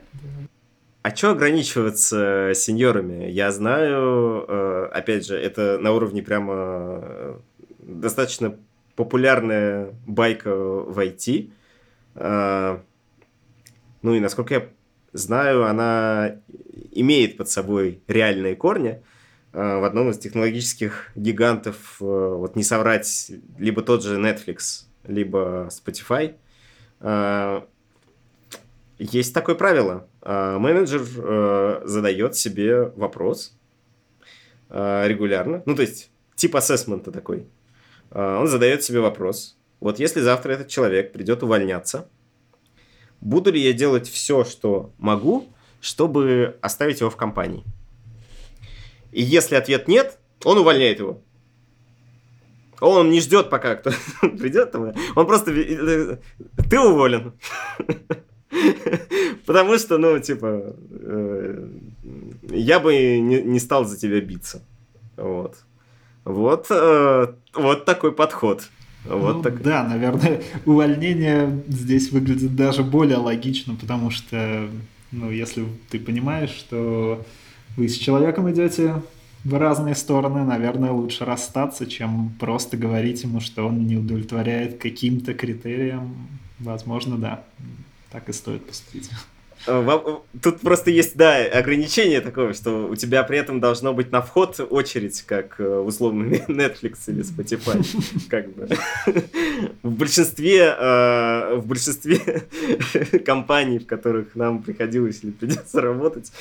[1.03, 3.31] А что ограничиваться сеньорами?
[3.31, 7.37] Я знаю, э, опять же, это на уровне прямо э,
[7.79, 8.57] достаточно
[8.97, 11.53] популярная байка в IT.
[14.01, 14.69] Ну и насколько я
[15.19, 16.37] знаю, она
[16.93, 19.03] имеет под собой реальные корни.
[19.53, 26.35] В одном из технологических гигантов, вот не соврать, либо тот же Netflix, либо Spotify,
[28.99, 30.09] есть такое правило.
[30.25, 33.57] Менеджер э, задает себе вопрос
[34.69, 35.63] э, регулярно.
[35.67, 37.47] Ну, то есть, тип ассессмента такой.
[38.11, 39.57] Он задает себе вопрос.
[39.81, 42.09] Вот если завтра этот человек придет увольняться,
[43.21, 45.47] буду ли я делать все, что могу,
[45.81, 47.65] чтобы оставить его в компании?
[49.13, 51.21] И если ответ нет, он увольняет его.
[52.81, 54.75] Он не ждет, пока кто придет.
[54.75, 55.51] Он просто...
[55.53, 56.19] Э,
[56.71, 57.33] ты уволен.
[59.47, 61.69] Потому что, ну, типа, э,
[62.51, 64.63] я бы не, стал за тебя биться.
[65.17, 65.57] Вот.
[66.25, 68.69] Вот, э, вот такой подход.
[69.05, 69.63] Вот ну, так.
[69.63, 74.69] Да, наверное, увольнение здесь выглядит даже более логично, потому что,
[75.13, 77.25] ну, если ты понимаешь, что
[77.77, 79.03] вы с человеком идете
[79.45, 85.33] в разные стороны, наверное, лучше расстаться, чем просто говорить ему, что он не удовлетворяет каким-то
[85.33, 86.29] критериям.
[86.59, 87.45] Возможно, да
[88.11, 89.11] так и стоит поступить.
[89.67, 90.01] Э,
[90.43, 94.61] тут просто есть, да, ограничение такое, что у тебя при этом должно быть на вход
[94.71, 97.85] очередь, как э, условно Netflix или Spotify.
[98.29, 98.69] Как бы.
[99.83, 102.19] В большинстве, э, в большинстве
[103.25, 106.33] компаний, в которых нам приходилось или придется работать,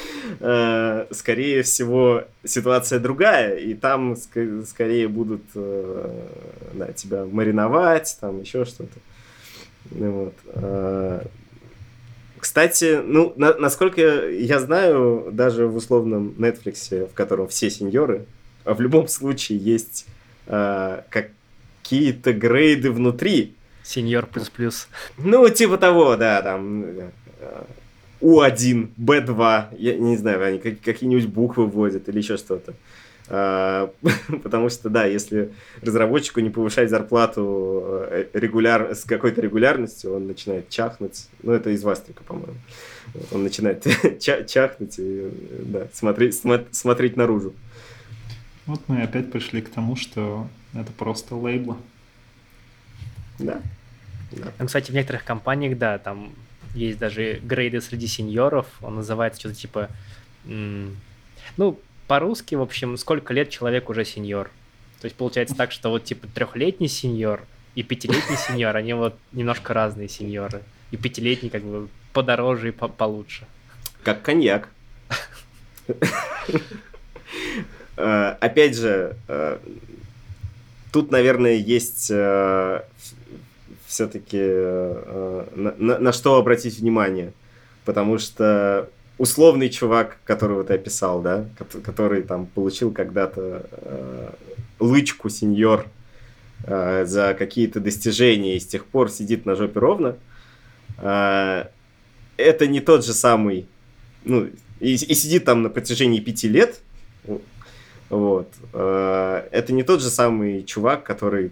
[1.11, 8.99] скорее всего, ситуация другая, и там скорее будут да, тебя мариновать, там еще что-то.
[9.91, 10.33] Вот.
[12.39, 18.25] Кстати, ну, на, насколько я знаю, даже в условном Netflix, в котором все сеньоры,
[18.63, 20.05] а в любом случае есть
[20.47, 23.55] э, какие-то грейды внутри.
[23.83, 24.87] Сеньор плюс плюс.
[25.17, 26.85] Ну, типа того, да, там
[28.21, 32.73] У1, Б2, я не знаю, они какие-нибудь буквы вводят или еще что-то.
[32.73, 32.75] А,
[34.43, 35.51] потому что, да, если
[35.81, 38.95] разработчику не повышать зарплату э, регуляр...
[38.95, 41.27] с какой-то регулярностью, он начинает чахнуть.
[41.43, 42.55] Ну, это из Вастрика, по-моему.
[43.31, 43.85] Он начинает
[44.47, 45.29] чахнуть и
[45.65, 47.53] да, смотреть, смотреть наружу.
[48.65, 51.75] Вот мы опять пришли к тому, что это просто лейблы.
[53.39, 53.61] Да.
[54.31, 54.53] да.
[54.57, 56.33] Ну, кстати, в некоторых компаниях, да, там
[56.73, 58.67] есть даже грейды среди сеньоров.
[58.81, 59.89] Он называется что-то типа...
[60.45, 64.49] Ну, по-русски, в общем, сколько лет человек уже сеньор.
[65.01, 67.41] То есть получается так, что вот типа трехлетний сеньор
[67.75, 70.61] и пятилетний сеньор, они вот немножко разные сеньоры.
[70.91, 73.45] И пятилетний как бы подороже и по получше.
[74.03, 74.69] Как коньяк.
[77.99, 79.57] Э, опять же, э,
[80.91, 82.81] тут, наверное, есть э,
[83.87, 84.37] все-таки
[85.55, 87.33] на что обратить внимание.
[87.85, 88.87] Потому что
[89.17, 91.45] условный чувак, которого ты описал, да,
[91.83, 94.29] который там получил когда-то э,
[94.79, 95.87] лычку сеньор
[96.63, 100.17] э, за какие-то достижения и с тех пор сидит на жопе ровно,
[100.99, 101.65] э,
[102.37, 103.67] это не тот же самый,
[104.23, 104.49] ну,
[104.79, 106.81] и, и сидит там на протяжении пяти лет,
[108.09, 111.51] вот, э, это не тот же самый чувак, который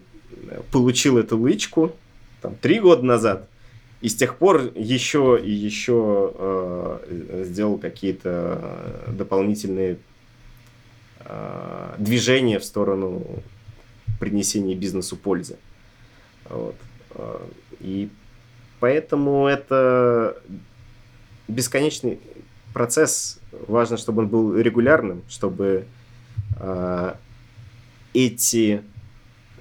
[0.72, 1.95] получил эту лычку
[2.41, 3.49] там три года назад,
[4.05, 8.59] и с тех пор еще и еще э, сделал какие-то
[9.07, 9.97] э, дополнительные
[11.21, 13.25] э, движения в сторону
[14.19, 15.57] принесения бизнесу пользы.
[16.47, 16.75] Вот.
[17.15, 17.39] Э,
[17.79, 18.09] и
[18.79, 20.37] поэтому это
[21.47, 22.19] бесконечный
[22.75, 23.39] процесс.
[23.67, 25.87] Важно, чтобы он был регулярным, чтобы
[26.59, 27.13] э,
[28.13, 28.83] эти,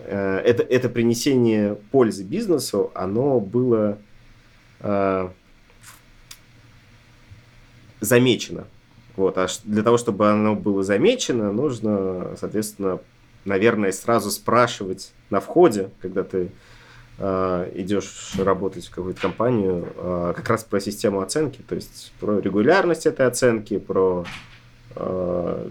[0.00, 3.96] э, это, это принесение пользы бизнесу, оно было
[4.84, 5.28] э,
[8.00, 8.66] замечено.
[9.16, 12.98] Вот, а для того, чтобы оно было замечено, нужно, соответственно,
[13.44, 16.50] наверное, сразу спрашивать на входе, когда ты
[17.18, 22.40] э, идешь работать в какую-то компанию, э, как раз про систему оценки, то есть про
[22.40, 24.24] регулярность этой оценки, про,
[24.96, 25.68] э,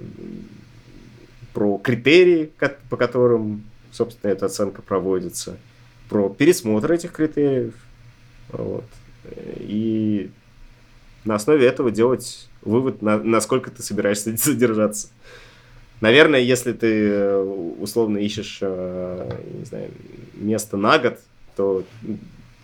[1.53, 2.51] про критерии,
[2.89, 5.57] по которым, собственно, эта оценка проводится,
[6.07, 7.75] про пересмотр этих критериев.
[8.49, 8.85] Вот
[9.25, 10.29] и
[11.25, 15.09] на основе этого делать вывод, на, насколько ты собираешься задержаться.
[16.01, 17.41] Наверное, если ты э,
[17.79, 19.91] условно ищешь, э, не знаю,
[20.33, 21.19] место на год,
[21.55, 21.83] то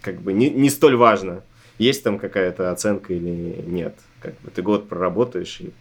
[0.01, 1.43] как бы не, не столь важно,
[1.78, 3.95] есть там какая-то оценка или нет.
[4.20, 5.72] Как бы ты год проработаешь и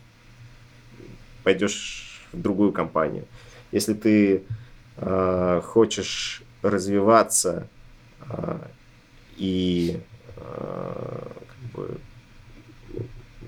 [1.43, 3.25] пойдешь в другую компанию.
[3.73, 4.45] Если ты
[4.97, 7.67] э, хочешь развиваться
[8.29, 8.59] э,
[9.37, 9.99] и
[10.39, 11.99] как бы,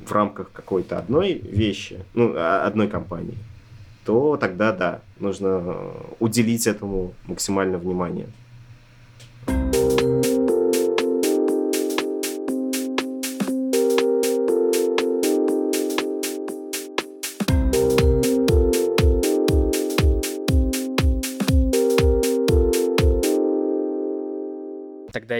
[0.07, 3.39] в рамках какой-то одной вещи, ну, а, одной компании,
[4.05, 8.29] то тогда да, нужно уделить этому максимально внимание.
[9.47, 10.10] Тогда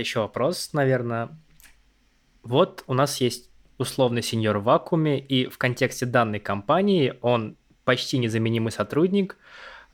[0.01, 1.31] еще вопрос, наверное.
[2.43, 8.19] Вот у нас есть условный сеньор в вакууме, и в контексте данной компании он почти
[8.19, 9.37] незаменимый сотрудник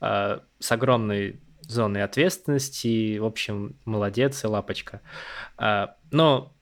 [0.01, 5.01] э, с огромной зоной ответственности, в общем, молодец и лапочка.
[5.57, 6.53] Э, но,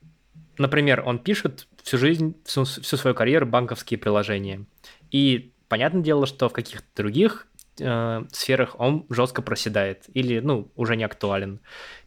[0.58, 4.64] например, он пишет всю жизнь, всю, всю свою карьеру банковские приложения.
[5.10, 10.96] И понятное дело, что в каких-то других э, сферах он жестко проседает или, ну, уже
[10.96, 11.60] не актуален.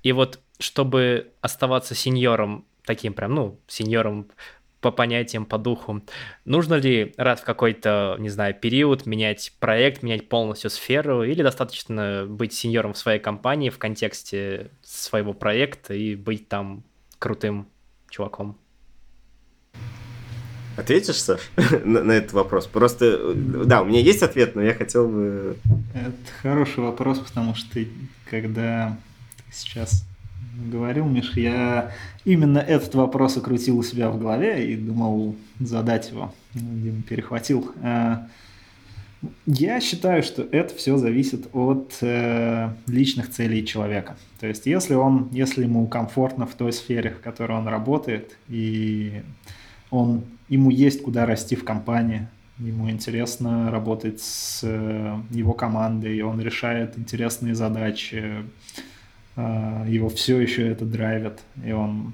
[0.03, 4.27] И вот чтобы оставаться сеньором таким прям, ну, сеньором
[4.81, 6.01] по понятиям, по духу.
[6.45, 12.25] Нужно ли раз в какой-то, не знаю, период менять проект, менять полностью сферу, или достаточно
[12.27, 16.83] быть сеньором в своей компании в контексте своего проекта и быть там
[17.19, 17.67] крутым
[18.09, 18.57] чуваком?
[20.79, 21.41] Ответишь, Саш,
[21.83, 22.67] на, на этот вопрос?
[22.67, 25.57] Просто, да, у меня есть ответ, но я хотел бы...
[25.93, 27.79] Это хороший вопрос, потому что
[28.29, 28.97] когда
[29.51, 30.05] сейчас
[30.71, 31.91] говорил, Миш, я
[32.25, 36.33] именно этот вопрос окрутил у себя в голове и думал задать его.
[36.53, 37.71] Дима перехватил.
[37.81, 38.17] Э,
[39.45, 44.17] я считаю, что это все зависит от э, личных целей человека.
[44.39, 49.21] То есть, если он, если ему комфортно в той сфере, в которой он работает, и
[49.91, 52.27] он, ему есть куда расти в компании,
[52.57, 58.43] ему интересно работать с э, его командой, он решает интересные задачи,
[59.35, 62.13] а, его все еще это драйвит, и он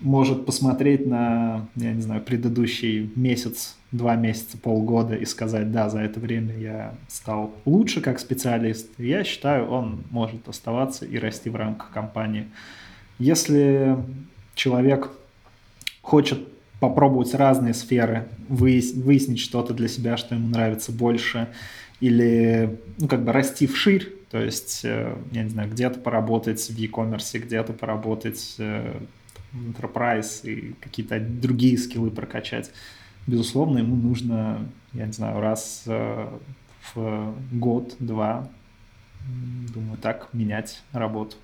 [0.00, 6.00] может посмотреть на, я не знаю, предыдущий месяц, два месяца, полгода и сказать, да, за
[6.00, 8.88] это время я стал лучше как специалист.
[8.98, 12.48] Я считаю, он может оставаться и расти в рамках компании.
[13.18, 13.96] Если
[14.54, 15.10] человек
[16.02, 16.48] хочет
[16.88, 21.48] попробовать разные сферы, выяснить что-то для себя, что ему нравится больше,
[22.00, 26.76] или, ну, как бы расти вширь, то есть, э, я не знаю, где-то поработать в
[26.76, 29.00] e-commerce, где-то поработать э,
[29.52, 32.72] в enterprise и какие-то другие скиллы прокачать.
[33.26, 36.28] Безусловно, ему нужно, я не знаю, раз э,
[36.94, 38.48] в год-два,
[39.72, 41.36] думаю, так менять работу.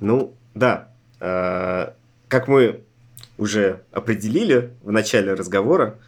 [0.00, 0.88] Ну, да.
[1.20, 2.80] Как мы
[3.38, 5.98] уже определили в начале разговора,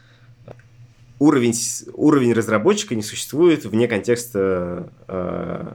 [1.18, 1.54] уровень,
[1.94, 5.74] уровень разработчика не существует вне контекста э,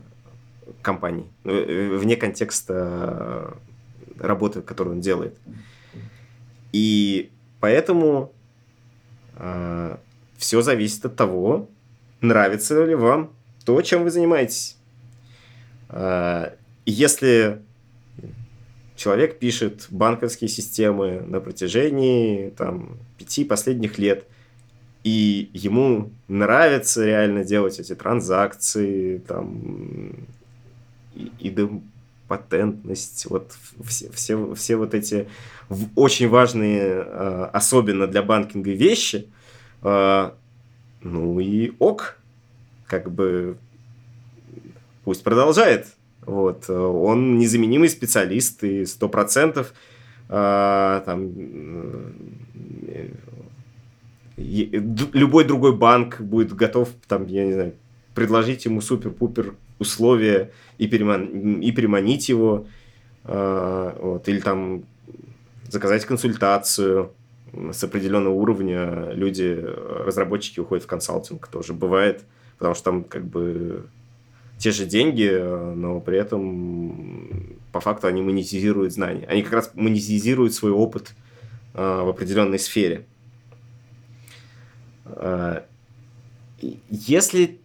[0.81, 3.57] компании, э, вне контекста
[4.19, 5.37] работы, которую он делает.
[6.73, 7.31] И
[7.61, 8.33] поэтому
[9.37, 9.97] э,
[10.37, 11.69] все зависит от того,
[12.21, 13.31] нравится ли вам
[13.65, 14.77] то, чем вы занимаетесь.
[15.89, 16.51] Э,
[16.85, 17.61] если
[18.95, 24.25] человек пишет банковские системы на протяжении там, пяти последних лет,
[25.03, 30.13] и ему нравится реально делать эти транзакции, там,
[31.13, 31.49] и, и
[32.27, 35.27] патентность, вот все, все, все вот эти
[35.95, 39.27] очень важные, а, особенно для банкинга вещи,
[39.81, 40.35] а,
[41.01, 42.17] ну и ок,
[42.87, 43.57] как бы
[45.03, 45.87] пусть продолжает
[46.26, 46.69] вот.
[46.69, 49.73] Он незаменимый специалист, и сто процентов
[50.28, 51.32] а, там
[52.88, 53.09] э,
[54.38, 57.73] любой другой банк будет готов, там, я не знаю,
[58.15, 61.61] предложить ему супер-пупер условия и, переман...
[61.61, 62.65] и переманить его,
[63.23, 64.84] э, вот, или там
[65.69, 67.11] заказать консультацию
[67.71, 69.11] с определенного уровня.
[69.11, 69.63] Люди,
[70.05, 72.23] разработчики уходят в консалтинг, тоже бывает,
[72.57, 73.86] потому что там как бы
[74.57, 75.29] те же деньги,
[75.75, 79.25] но при этом по факту они монетизируют знания.
[79.27, 81.13] Они как раз монетизируют свой опыт
[81.73, 83.05] э, в определенной сфере.
[85.05, 85.63] Э,
[86.89, 87.59] если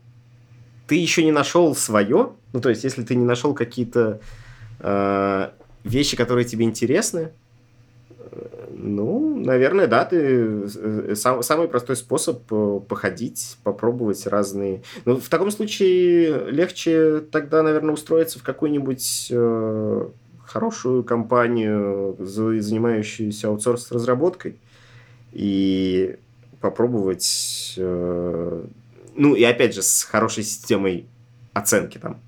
[0.88, 4.20] ты еще не нашел свое, ну то есть если ты не нашел какие-то
[4.80, 5.50] э,
[5.84, 7.30] вещи, которые тебе интересны,
[8.82, 14.82] ну, наверное, да, ты э, сам, самый простой способ э, походить, попробовать разные.
[15.04, 20.08] Ну, в таком случае легче тогда, наверное, устроиться в какую-нибудь э,
[20.44, 24.56] хорошую компанию, занимающуюся аутсорс-разработкой,
[25.32, 26.16] и
[26.60, 28.64] попробовать, э,
[29.14, 31.06] ну, и опять же, с хорошей системой
[31.52, 32.20] оценки там,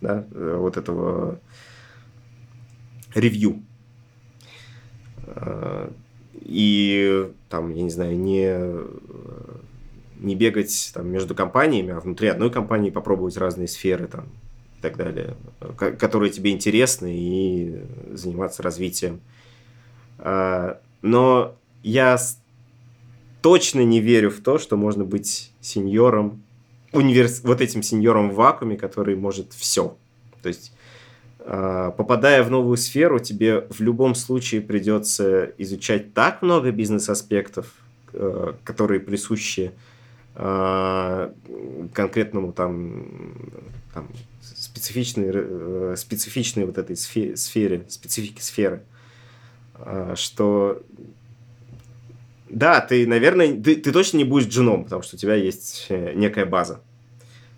[0.00, 1.38] да, э, вот этого
[3.14, 3.62] ревью
[6.34, 8.58] и там, я не знаю, не,
[10.18, 14.26] не бегать там между компаниями, а внутри одной компании попробовать разные сферы там
[14.78, 15.36] и так далее,
[15.76, 19.20] которые тебе интересны, и заниматься развитием.
[20.18, 22.16] А, но я
[23.42, 26.42] точно не верю в то, что можно быть сеньором,
[26.92, 27.42] универс...
[27.42, 29.96] вот этим сеньором в вакууме, который может все.
[30.42, 30.72] То есть
[31.48, 37.72] попадая в новую сферу, тебе в любом случае придется изучать так много бизнес-аспектов,
[38.12, 39.72] э, которые присущи
[40.40, 41.32] а,
[41.94, 43.06] конкретному там,
[43.92, 44.06] там
[44.40, 48.82] специфичной, э, специфичной вот этой сфере, сфере специфике сферы,
[49.74, 50.82] а, что
[52.48, 56.12] да, ты, наверное, ты, ты точно не будешь джуном, потому что у тебя есть э,
[56.14, 56.82] некая база.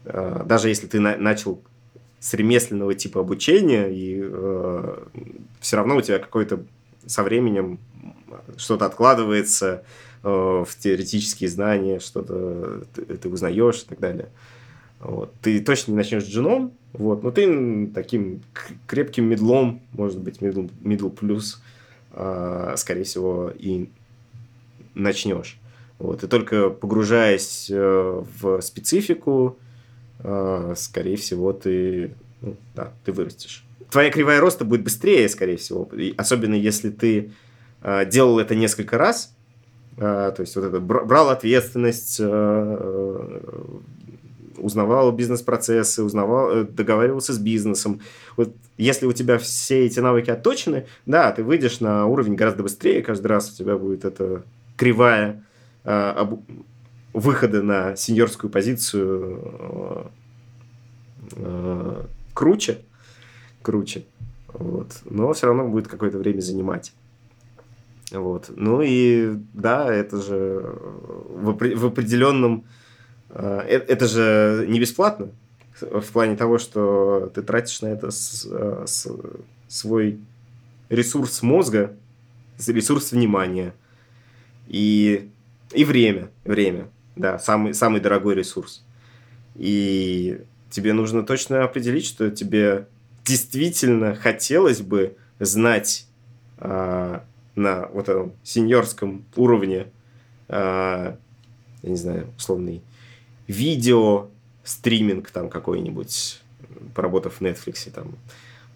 [0.04, 1.62] Даже если ты на, начал
[2.20, 4.96] с ремесленного типа обучения, и э,
[5.60, 6.62] все равно у тебя какой-то
[7.06, 7.78] со временем
[8.58, 9.84] что-то откладывается
[10.22, 14.28] э, в теоретические знания, что-то ты, ты узнаешь и так далее.
[15.00, 15.32] Вот.
[15.40, 18.42] Ты точно не начнешь джуном, вот, но ты таким
[18.86, 21.62] крепким медлом, может быть, медл, медл плюс,
[22.12, 23.88] э, скорее всего, и
[24.94, 25.58] начнешь.
[25.98, 26.22] Вот.
[26.22, 29.69] И только погружаясь э, в специфику, а,
[30.76, 33.64] скорее всего, ты, ну, да, ты вырастешь.
[33.90, 37.32] Твоя кривая роста будет быстрее, скорее всего, особенно если ты
[37.82, 39.34] э, делал это несколько раз,
[39.96, 43.40] э, то есть вот это брал ответственность, э,
[44.58, 48.00] узнавал бизнес-процессы, узнавал, э, договаривался с бизнесом.
[48.36, 53.02] Вот если у тебя все эти навыки отточены, да, ты выйдешь на уровень гораздо быстрее,
[53.02, 54.44] каждый раз у тебя будет эта
[54.76, 55.42] кривая
[57.12, 60.04] э, выхода на сеньорскую позицию э,
[61.36, 62.04] э,
[62.34, 62.78] круче,
[63.62, 64.04] круче,
[64.48, 65.00] вот.
[65.04, 66.92] но все равно будет какое-то время занимать.
[68.12, 68.50] Вот.
[68.56, 70.76] Ну и да, это же
[71.28, 72.64] в, в определенном...
[73.30, 75.28] Э, это же не бесплатно,
[75.80, 78.44] в плане того, что ты тратишь на это с,
[78.86, 79.08] с,
[79.68, 80.18] свой
[80.88, 81.94] ресурс мозга,
[82.66, 83.72] ресурс внимания
[84.66, 85.30] и,
[85.72, 86.88] и время, время.
[87.20, 88.82] Да, самый, самый дорогой ресурс.
[89.54, 90.40] И
[90.70, 92.86] тебе нужно точно определить, что тебе
[93.26, 96.06] действительно хотелось бы знать
[96.56, 97.20] э,
[97.56, 99.88] на вот этом сеньорском уровне,
[100.48, 101.14] э,
[101.82, 102.80] я не знаю, условный
[103.48, 104.28] видео,
[104.64, 106.40] стриминг там какой-нибудь,
[106.94, 108.14] поработав в Netflix, там,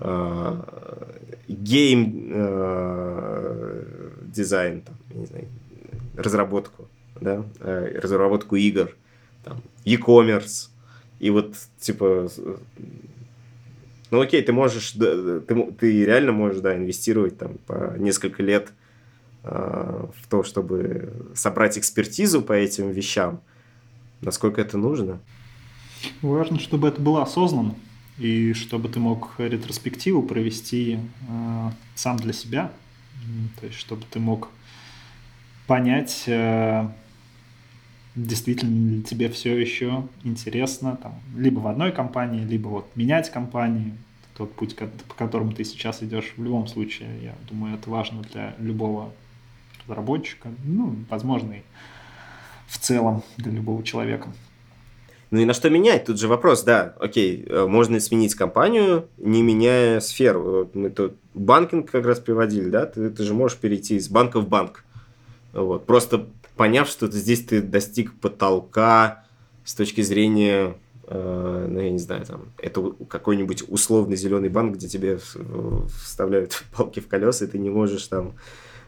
[0.01, 3.85] э, гейм э,
[4.27, 5.47] дизайн, там, не знаю,
[6.15, 6.89] разработку,
[7.25, 8.95] да, э, разработку игр,
[9.43, 10.69] там, e-commerce,
[11.19, 12.29] и вот, типа,
[14.11, 18.73] ну окей, ты можешь, ты, ты реально можешь, да, инвестировать там по несколько лет
[19.43, 23.41] э, в то, чтобы собрать экспертизу по этим вещам.
[24.21, 25.21] Насколько это нужно?
[26.23, 27.75] Важно, чтобы это было осознанно,
[28.19, 30.99] и чтобы ты мог ретроспективу провести
[31.29, 32.71] э, сам для себя.
[33.61, 34.49] То есть, чтобы ты мог
[35.67, 36.89] понять, э,
[38.17, 43.95] действительно ли тебе все еще интересно, там, либо в одной компании, либо вот менять компании,
[44.37, 48.55] тот путь, по которому ты сейчас идешь, в любом случае, я думаю, это важно для
[48.59, 49.13] любого
[49.87, 51.63] разработчика, ну, возможно, и
[52.67, 54.33] в целом для любого человека.
[55.31, 56.05] Ну и на что менять?
[56.05, 60.71] Тут же вопрос, да, окей, э, можно сменить компанию, не меняя сферу.
[60.75, 64.49] Мы тут банкинг как раз приводили, да, ты, ты же можешь перейти из банка в
[64.49, 64.85] банк.
[65.53, 65.87] Вот.
[65.87, 66.27] Просто
[66.57, 69.25] поняв, что здесь ты достиг потолка
[69.65, 70.77] с точки зрения,
[71.07, 75.19] э, ну, я не знаю, там, это какой-нибудь условный зеленый банк, где тебе
[76.03, 78.35] вставляют палки в колеса, и ты не можешь там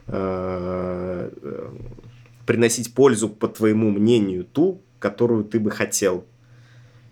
[0.07, 1.69] э, э,
[2.45, 6.25] приносить пользу, по твоему мнению, ту, которую ты бы хотел.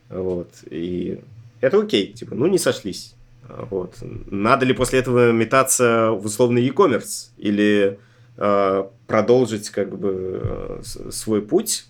[0.09, 0.49] Вот.
[0.69, 1.19] И
[1.61, 3.15] это окей, типа, ну, не сошлись.
[3.47, 3.97] Вот.
[4.01, 7.29] Надо ли после этого метаться в условный e-commerce?
[7.37, 7.99] Или
[8.35, 10.81] продолжить как бы э,
[11.11, 11.85] свой путь,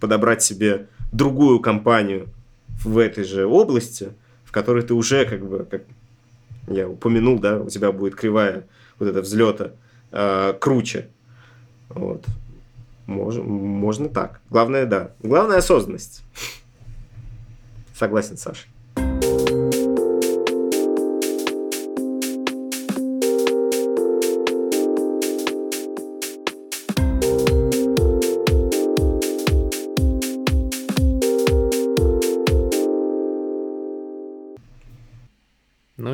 [0.00, 2.28] подобрать себе другую компанию
[2.84, 4.12] в этой же области,
[4.44, 5.82] в которой ты уже как бы, как
[6.68, 8.66] я упомянул, да, у тебя будет кривая
[8.98, 9.72] вот эта взлета
[10.12, 11.08] э, круче.
[11.88, 12.24] Вот.
[13.06, 14.40] Можно, можно так.
[14.48, 15.10] Главное, да.
[15.22, 16.22] Главное осознанность.
[17.94, 18.66] Согласен, Саша.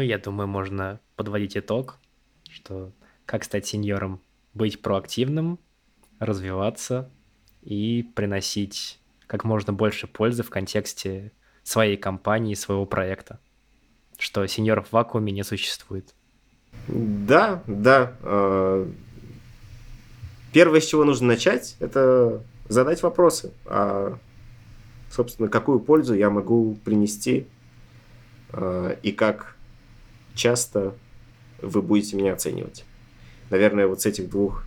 [0.09, 1.99] Я думаю, можно подводить итог,
[2.51, 2.93] что
[3.27, 4.21] как стать сеньором,
[4.55, 5.59] быть проактивным,
[6.19, 7.11] развиваться
[7.63, 11.33] и приносить как можно больше пользы в контексте
[11.63, 13.39] своей компании, своего проекта,
[14.19, 16.15] что сеньоров в вакууме не существует.
[16.89, 18.15] Да, да.
[18.23, 18.91] А,
[20.55, 23.53] первое, с чего нужно начать, это задать вопросы.
[23.67, 24.19] А,
[25.11, 27.47] собственно, какую пользу я могу принести
[28.51, 29.58] а, и как
[30.39, 30.95] часто
[31.61, 32.85] вы будете меня оценивать?
[33.51, 34.65] Наверное, вот с этих двух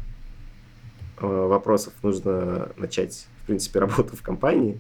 [1.20, 4.80] э, вопросов нужно начать, в принципе, работу в компании.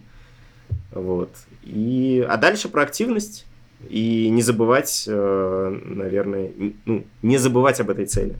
[0.91, 1.31] Вот.
[1.63, 3.47] И, а дальше про активность.
[3.89, 6.51] И не забывать, э, наверное,
[6.85, 8.35] ну, не забывать об этой цели.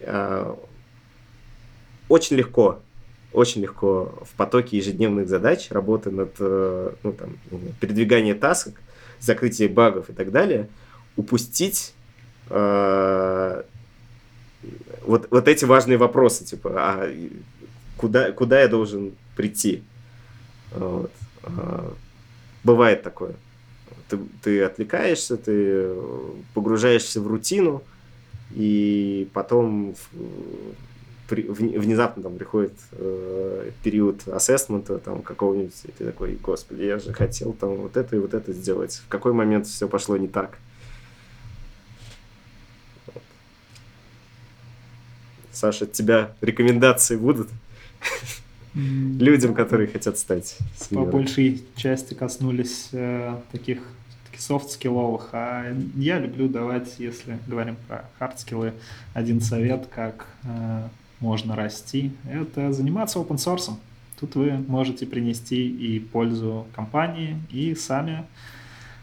[0.00, 0.54] Э,
[2.08, 2.80] очень легко,
[3.32, 7.38] очень легко в потоке ежедневных задач, работы над ну, там,
[7.78, 8.80] передвиганием тасок,
[9.20, 10.68] закрытие багов и так далее–
[11.16, 11.94] упустить
[12.48, 13.62] э,
[15.02, 17.12] вот, вот эти важные вопросы, типа, а
[17.96, 19.82] куда, куда я должен прийти?
[20.72, 21.12] Вот.
[21.42, 21.92] А,
[22.64, 23.34] бывает такое.
[24.08, 25.94] Ты, ты отвлекаешься, ты
[26.54, 27.82] погружаешься в рутину,
[28.52, 29.94] и потом
[31.28, 37.12] при, внезапно там приходит э, период ассессмента там какого-нибудь, и ты такой, господи, я же
[37.12, 39.00] хотел там вот это и вот это сделать.
[39.06, 40.58] В какой момент все пошло не так?
[45.52, 47.48] Саша, от тебя рекомендации будут?
[48.74, 50.56] Людям, которые хотят стать
[50.90, 53.80] По большей части коснулись э, таких
[54.40, 58.72] софт-скилловых, а я люблю давать, если говорим про хард-скиллы,
[59.12, 60.88] один совет, как э,
[61.20, 63.72] можно расти, это заниматься open source.
[64.18, 68.24] Тут вы можете принести и пользу компании, и сами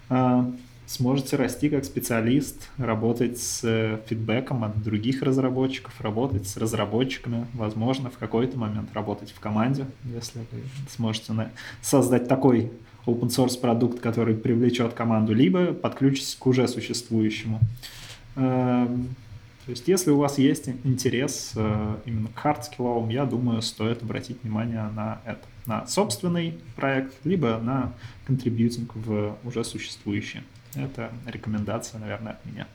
[0.10, 0.52] э,
[0.88, 8.10] сможете расти как специалист, работать с э, фидбэком от других разработчиков, работать с разработчиками, возможно,
[8.10, 10.64] в какой-то момент работать в команде, если вы
[10.96, 12.72] сможете создать такой
[13.06, 17.60] open source продукт, который привлечет команду, либо подключитесь к уже существующему.
[18.38, 19.10] Эм,
[19.66, 24.42] то есть, если у вас есть интерес э, именно к хардскилловым, я думаю, стоит обратить
[24.42, 25.42] внимание на это.
[25.66, 27.92] На собственный проект, либо на
[28.26, 30.44] contributing в уже существующий.
[30.78, 32.68] Это рекомендация, наверное, от меня.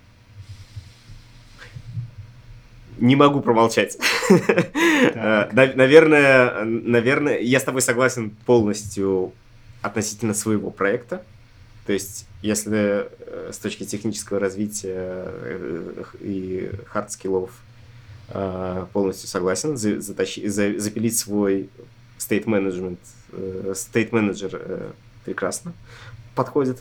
[2.99, 3.97] Не могу промолчать.
[5.15, 9.33] Наверное, наверное, я с тобой согласен полностью
[9.83, 11.23] относительно своего проекта.
[11.87, 17.51] То есть, если э, с точки технического развития э, и хард-скиллов
[18.29, 21.71] э, полностью согласен, затащи, запилить свой
[22.19, 22.99] state management,
[23.33, 24.95] state manager
[25.25, 25.73] прекрасно
[26.35, 26.81] подходит.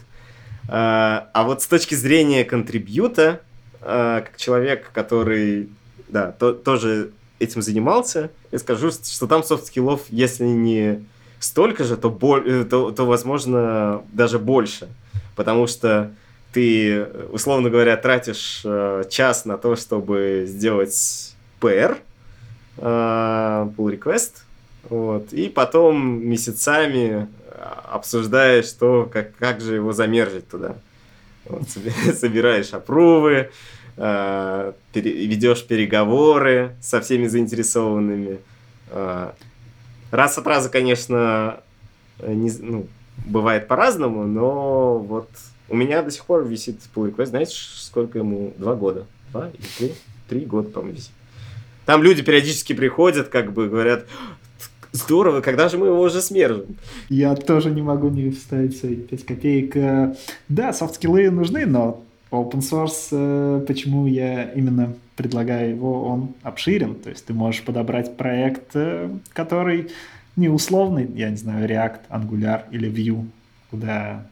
[0.74, 3.42] А вот с точки зрения контрибьюта,
[3.82, 5.70] как человек, который
[6.08, 11.06] да, то, тоже этим занимался, я скажу, что там софт-скиллов, если не
[11.40, 14.90] столько же, то, боль, э, то, то, возможно, даже больше.
[15.36, 16.12] Потому что
[16.54, 21.98] ты, условно говоря, тратишь э, час на то, чтобы сделать PR,
[22.78, 24.44] э, pull request,
[24.90, 27.28] вот, и потом месяцами
[27.62, 30.76] обсуждаешь то, как, как же его замержить туда.
[31.46, 31.64] Вот,
[32.16, 33.52] собираешь опрувы,
[33.98, 38.40] э, ведешь переговоры со всеми заинтересованными.
[38.90, 39.32] Э,
[40.12, 41.62] раз от раза, конечно,
[42.26, 42.88] не, ну,
[43.26, 45.30] бывает по-разному, но вот
[45.70, 47.28] у меня до сих пор висит pull request.
[47.28, 48.54] Знаете, сколько ему?
[48.58, 49.06] Два года.
[49.32, 49.94] Два или три?
[50.28, 51.12] Три года, по-моему, висит.
[51.86, 54.06] Там люди периодически приходят, как бы говорят,
[54.92, 56.78] здорово, когда же мы его уже смержим?
[57.10, 60.18] Я тоже не могу не вставить свои 5 копеек.
[60.50, 66.96] Да, софт-скиллы нужны, но open source, э, почему я именно предлагаю его, он обширен.
[66.96, 69.90] То есть ты можешь подобрать проект, э, который
[70.38, 73.28] не условный, я не знаю, React, Angular или Vue,
[73.70, 74.26] куда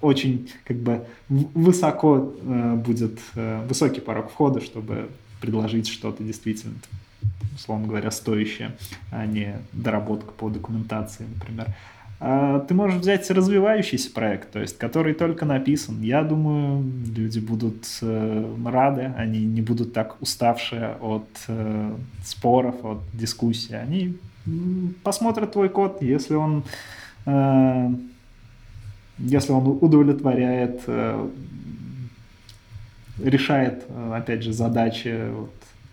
[0.00, 5.08] очень как бы высоко э, будет высокий порог входа, чтобы
[5.40, 6.74] предложить что-то действительно,
[7.56, 8.72] условно говоря, стоящее,
[9.10, 11.66] а не доработка по документации, например.
[12.18, 16.00] А ты можешь взять развивающийся проект, то есть который только написан.
[16.00, 16.82] Я думаю,
[17.14, 21.94] люди будут э, рады, они не будут так уставшие от э,
[22.24, 23.74] споров, от дискуссий.
[23.74, 24.16] Они
[25.02, 26.64] посмотрят твой код, если он
[27.26, 27.90] э,
[29.18, 31.28] если он удовлетворяет, э,
[33.22, 35.30] решает, э, опять же, задачи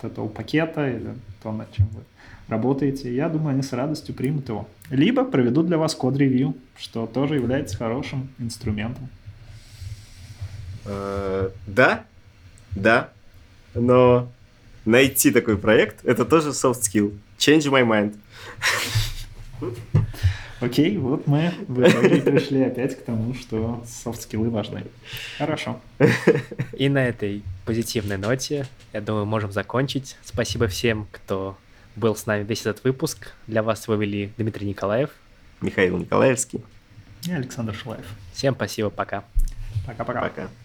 [0.03, 2.01] вот этого пакета или то, над чем вы
[2.47, 4.67] работаете, я думаю, они с радостью примут его.
[4.89, 9.09] Либо проведут для вас код-ревью, что тоже является хорошим инструментом.
[10.85, 12.05] Э, да,
[12.71, 13.09] да,
[13.73, 14.29] но
[14.85, 17.17] найти такой проект— это тоже soft skill.
[17.37, 18.15] Change my mind.
[20.63, 24.85] Окей, вот мы в итоге пришли опять к тому, что софт-скиллы важны.
[25.37, 25.79] Хорошо.
[26.73, 30.17] И на этой позитивной ноте, я думаю, можем закончить.
[30.23, 31.57] Спасибо всем, кто
[31.95, 33.33] был с нами весь этот выпуск.
[33.47, 35.09] Для вас его вели Дмитрий Николаев.
[35.61, 36.63] Михаил Николаевский.
[37.27, 38.05] И Александр Шулаев.
[38.33, 39.23] Всем спасибо, пока.
[39.85, 40.21] Пока-пока.
[40.21, 40.27] Пока.
[40.27, 40.29] -пока.
[40.29, 40.62] пока.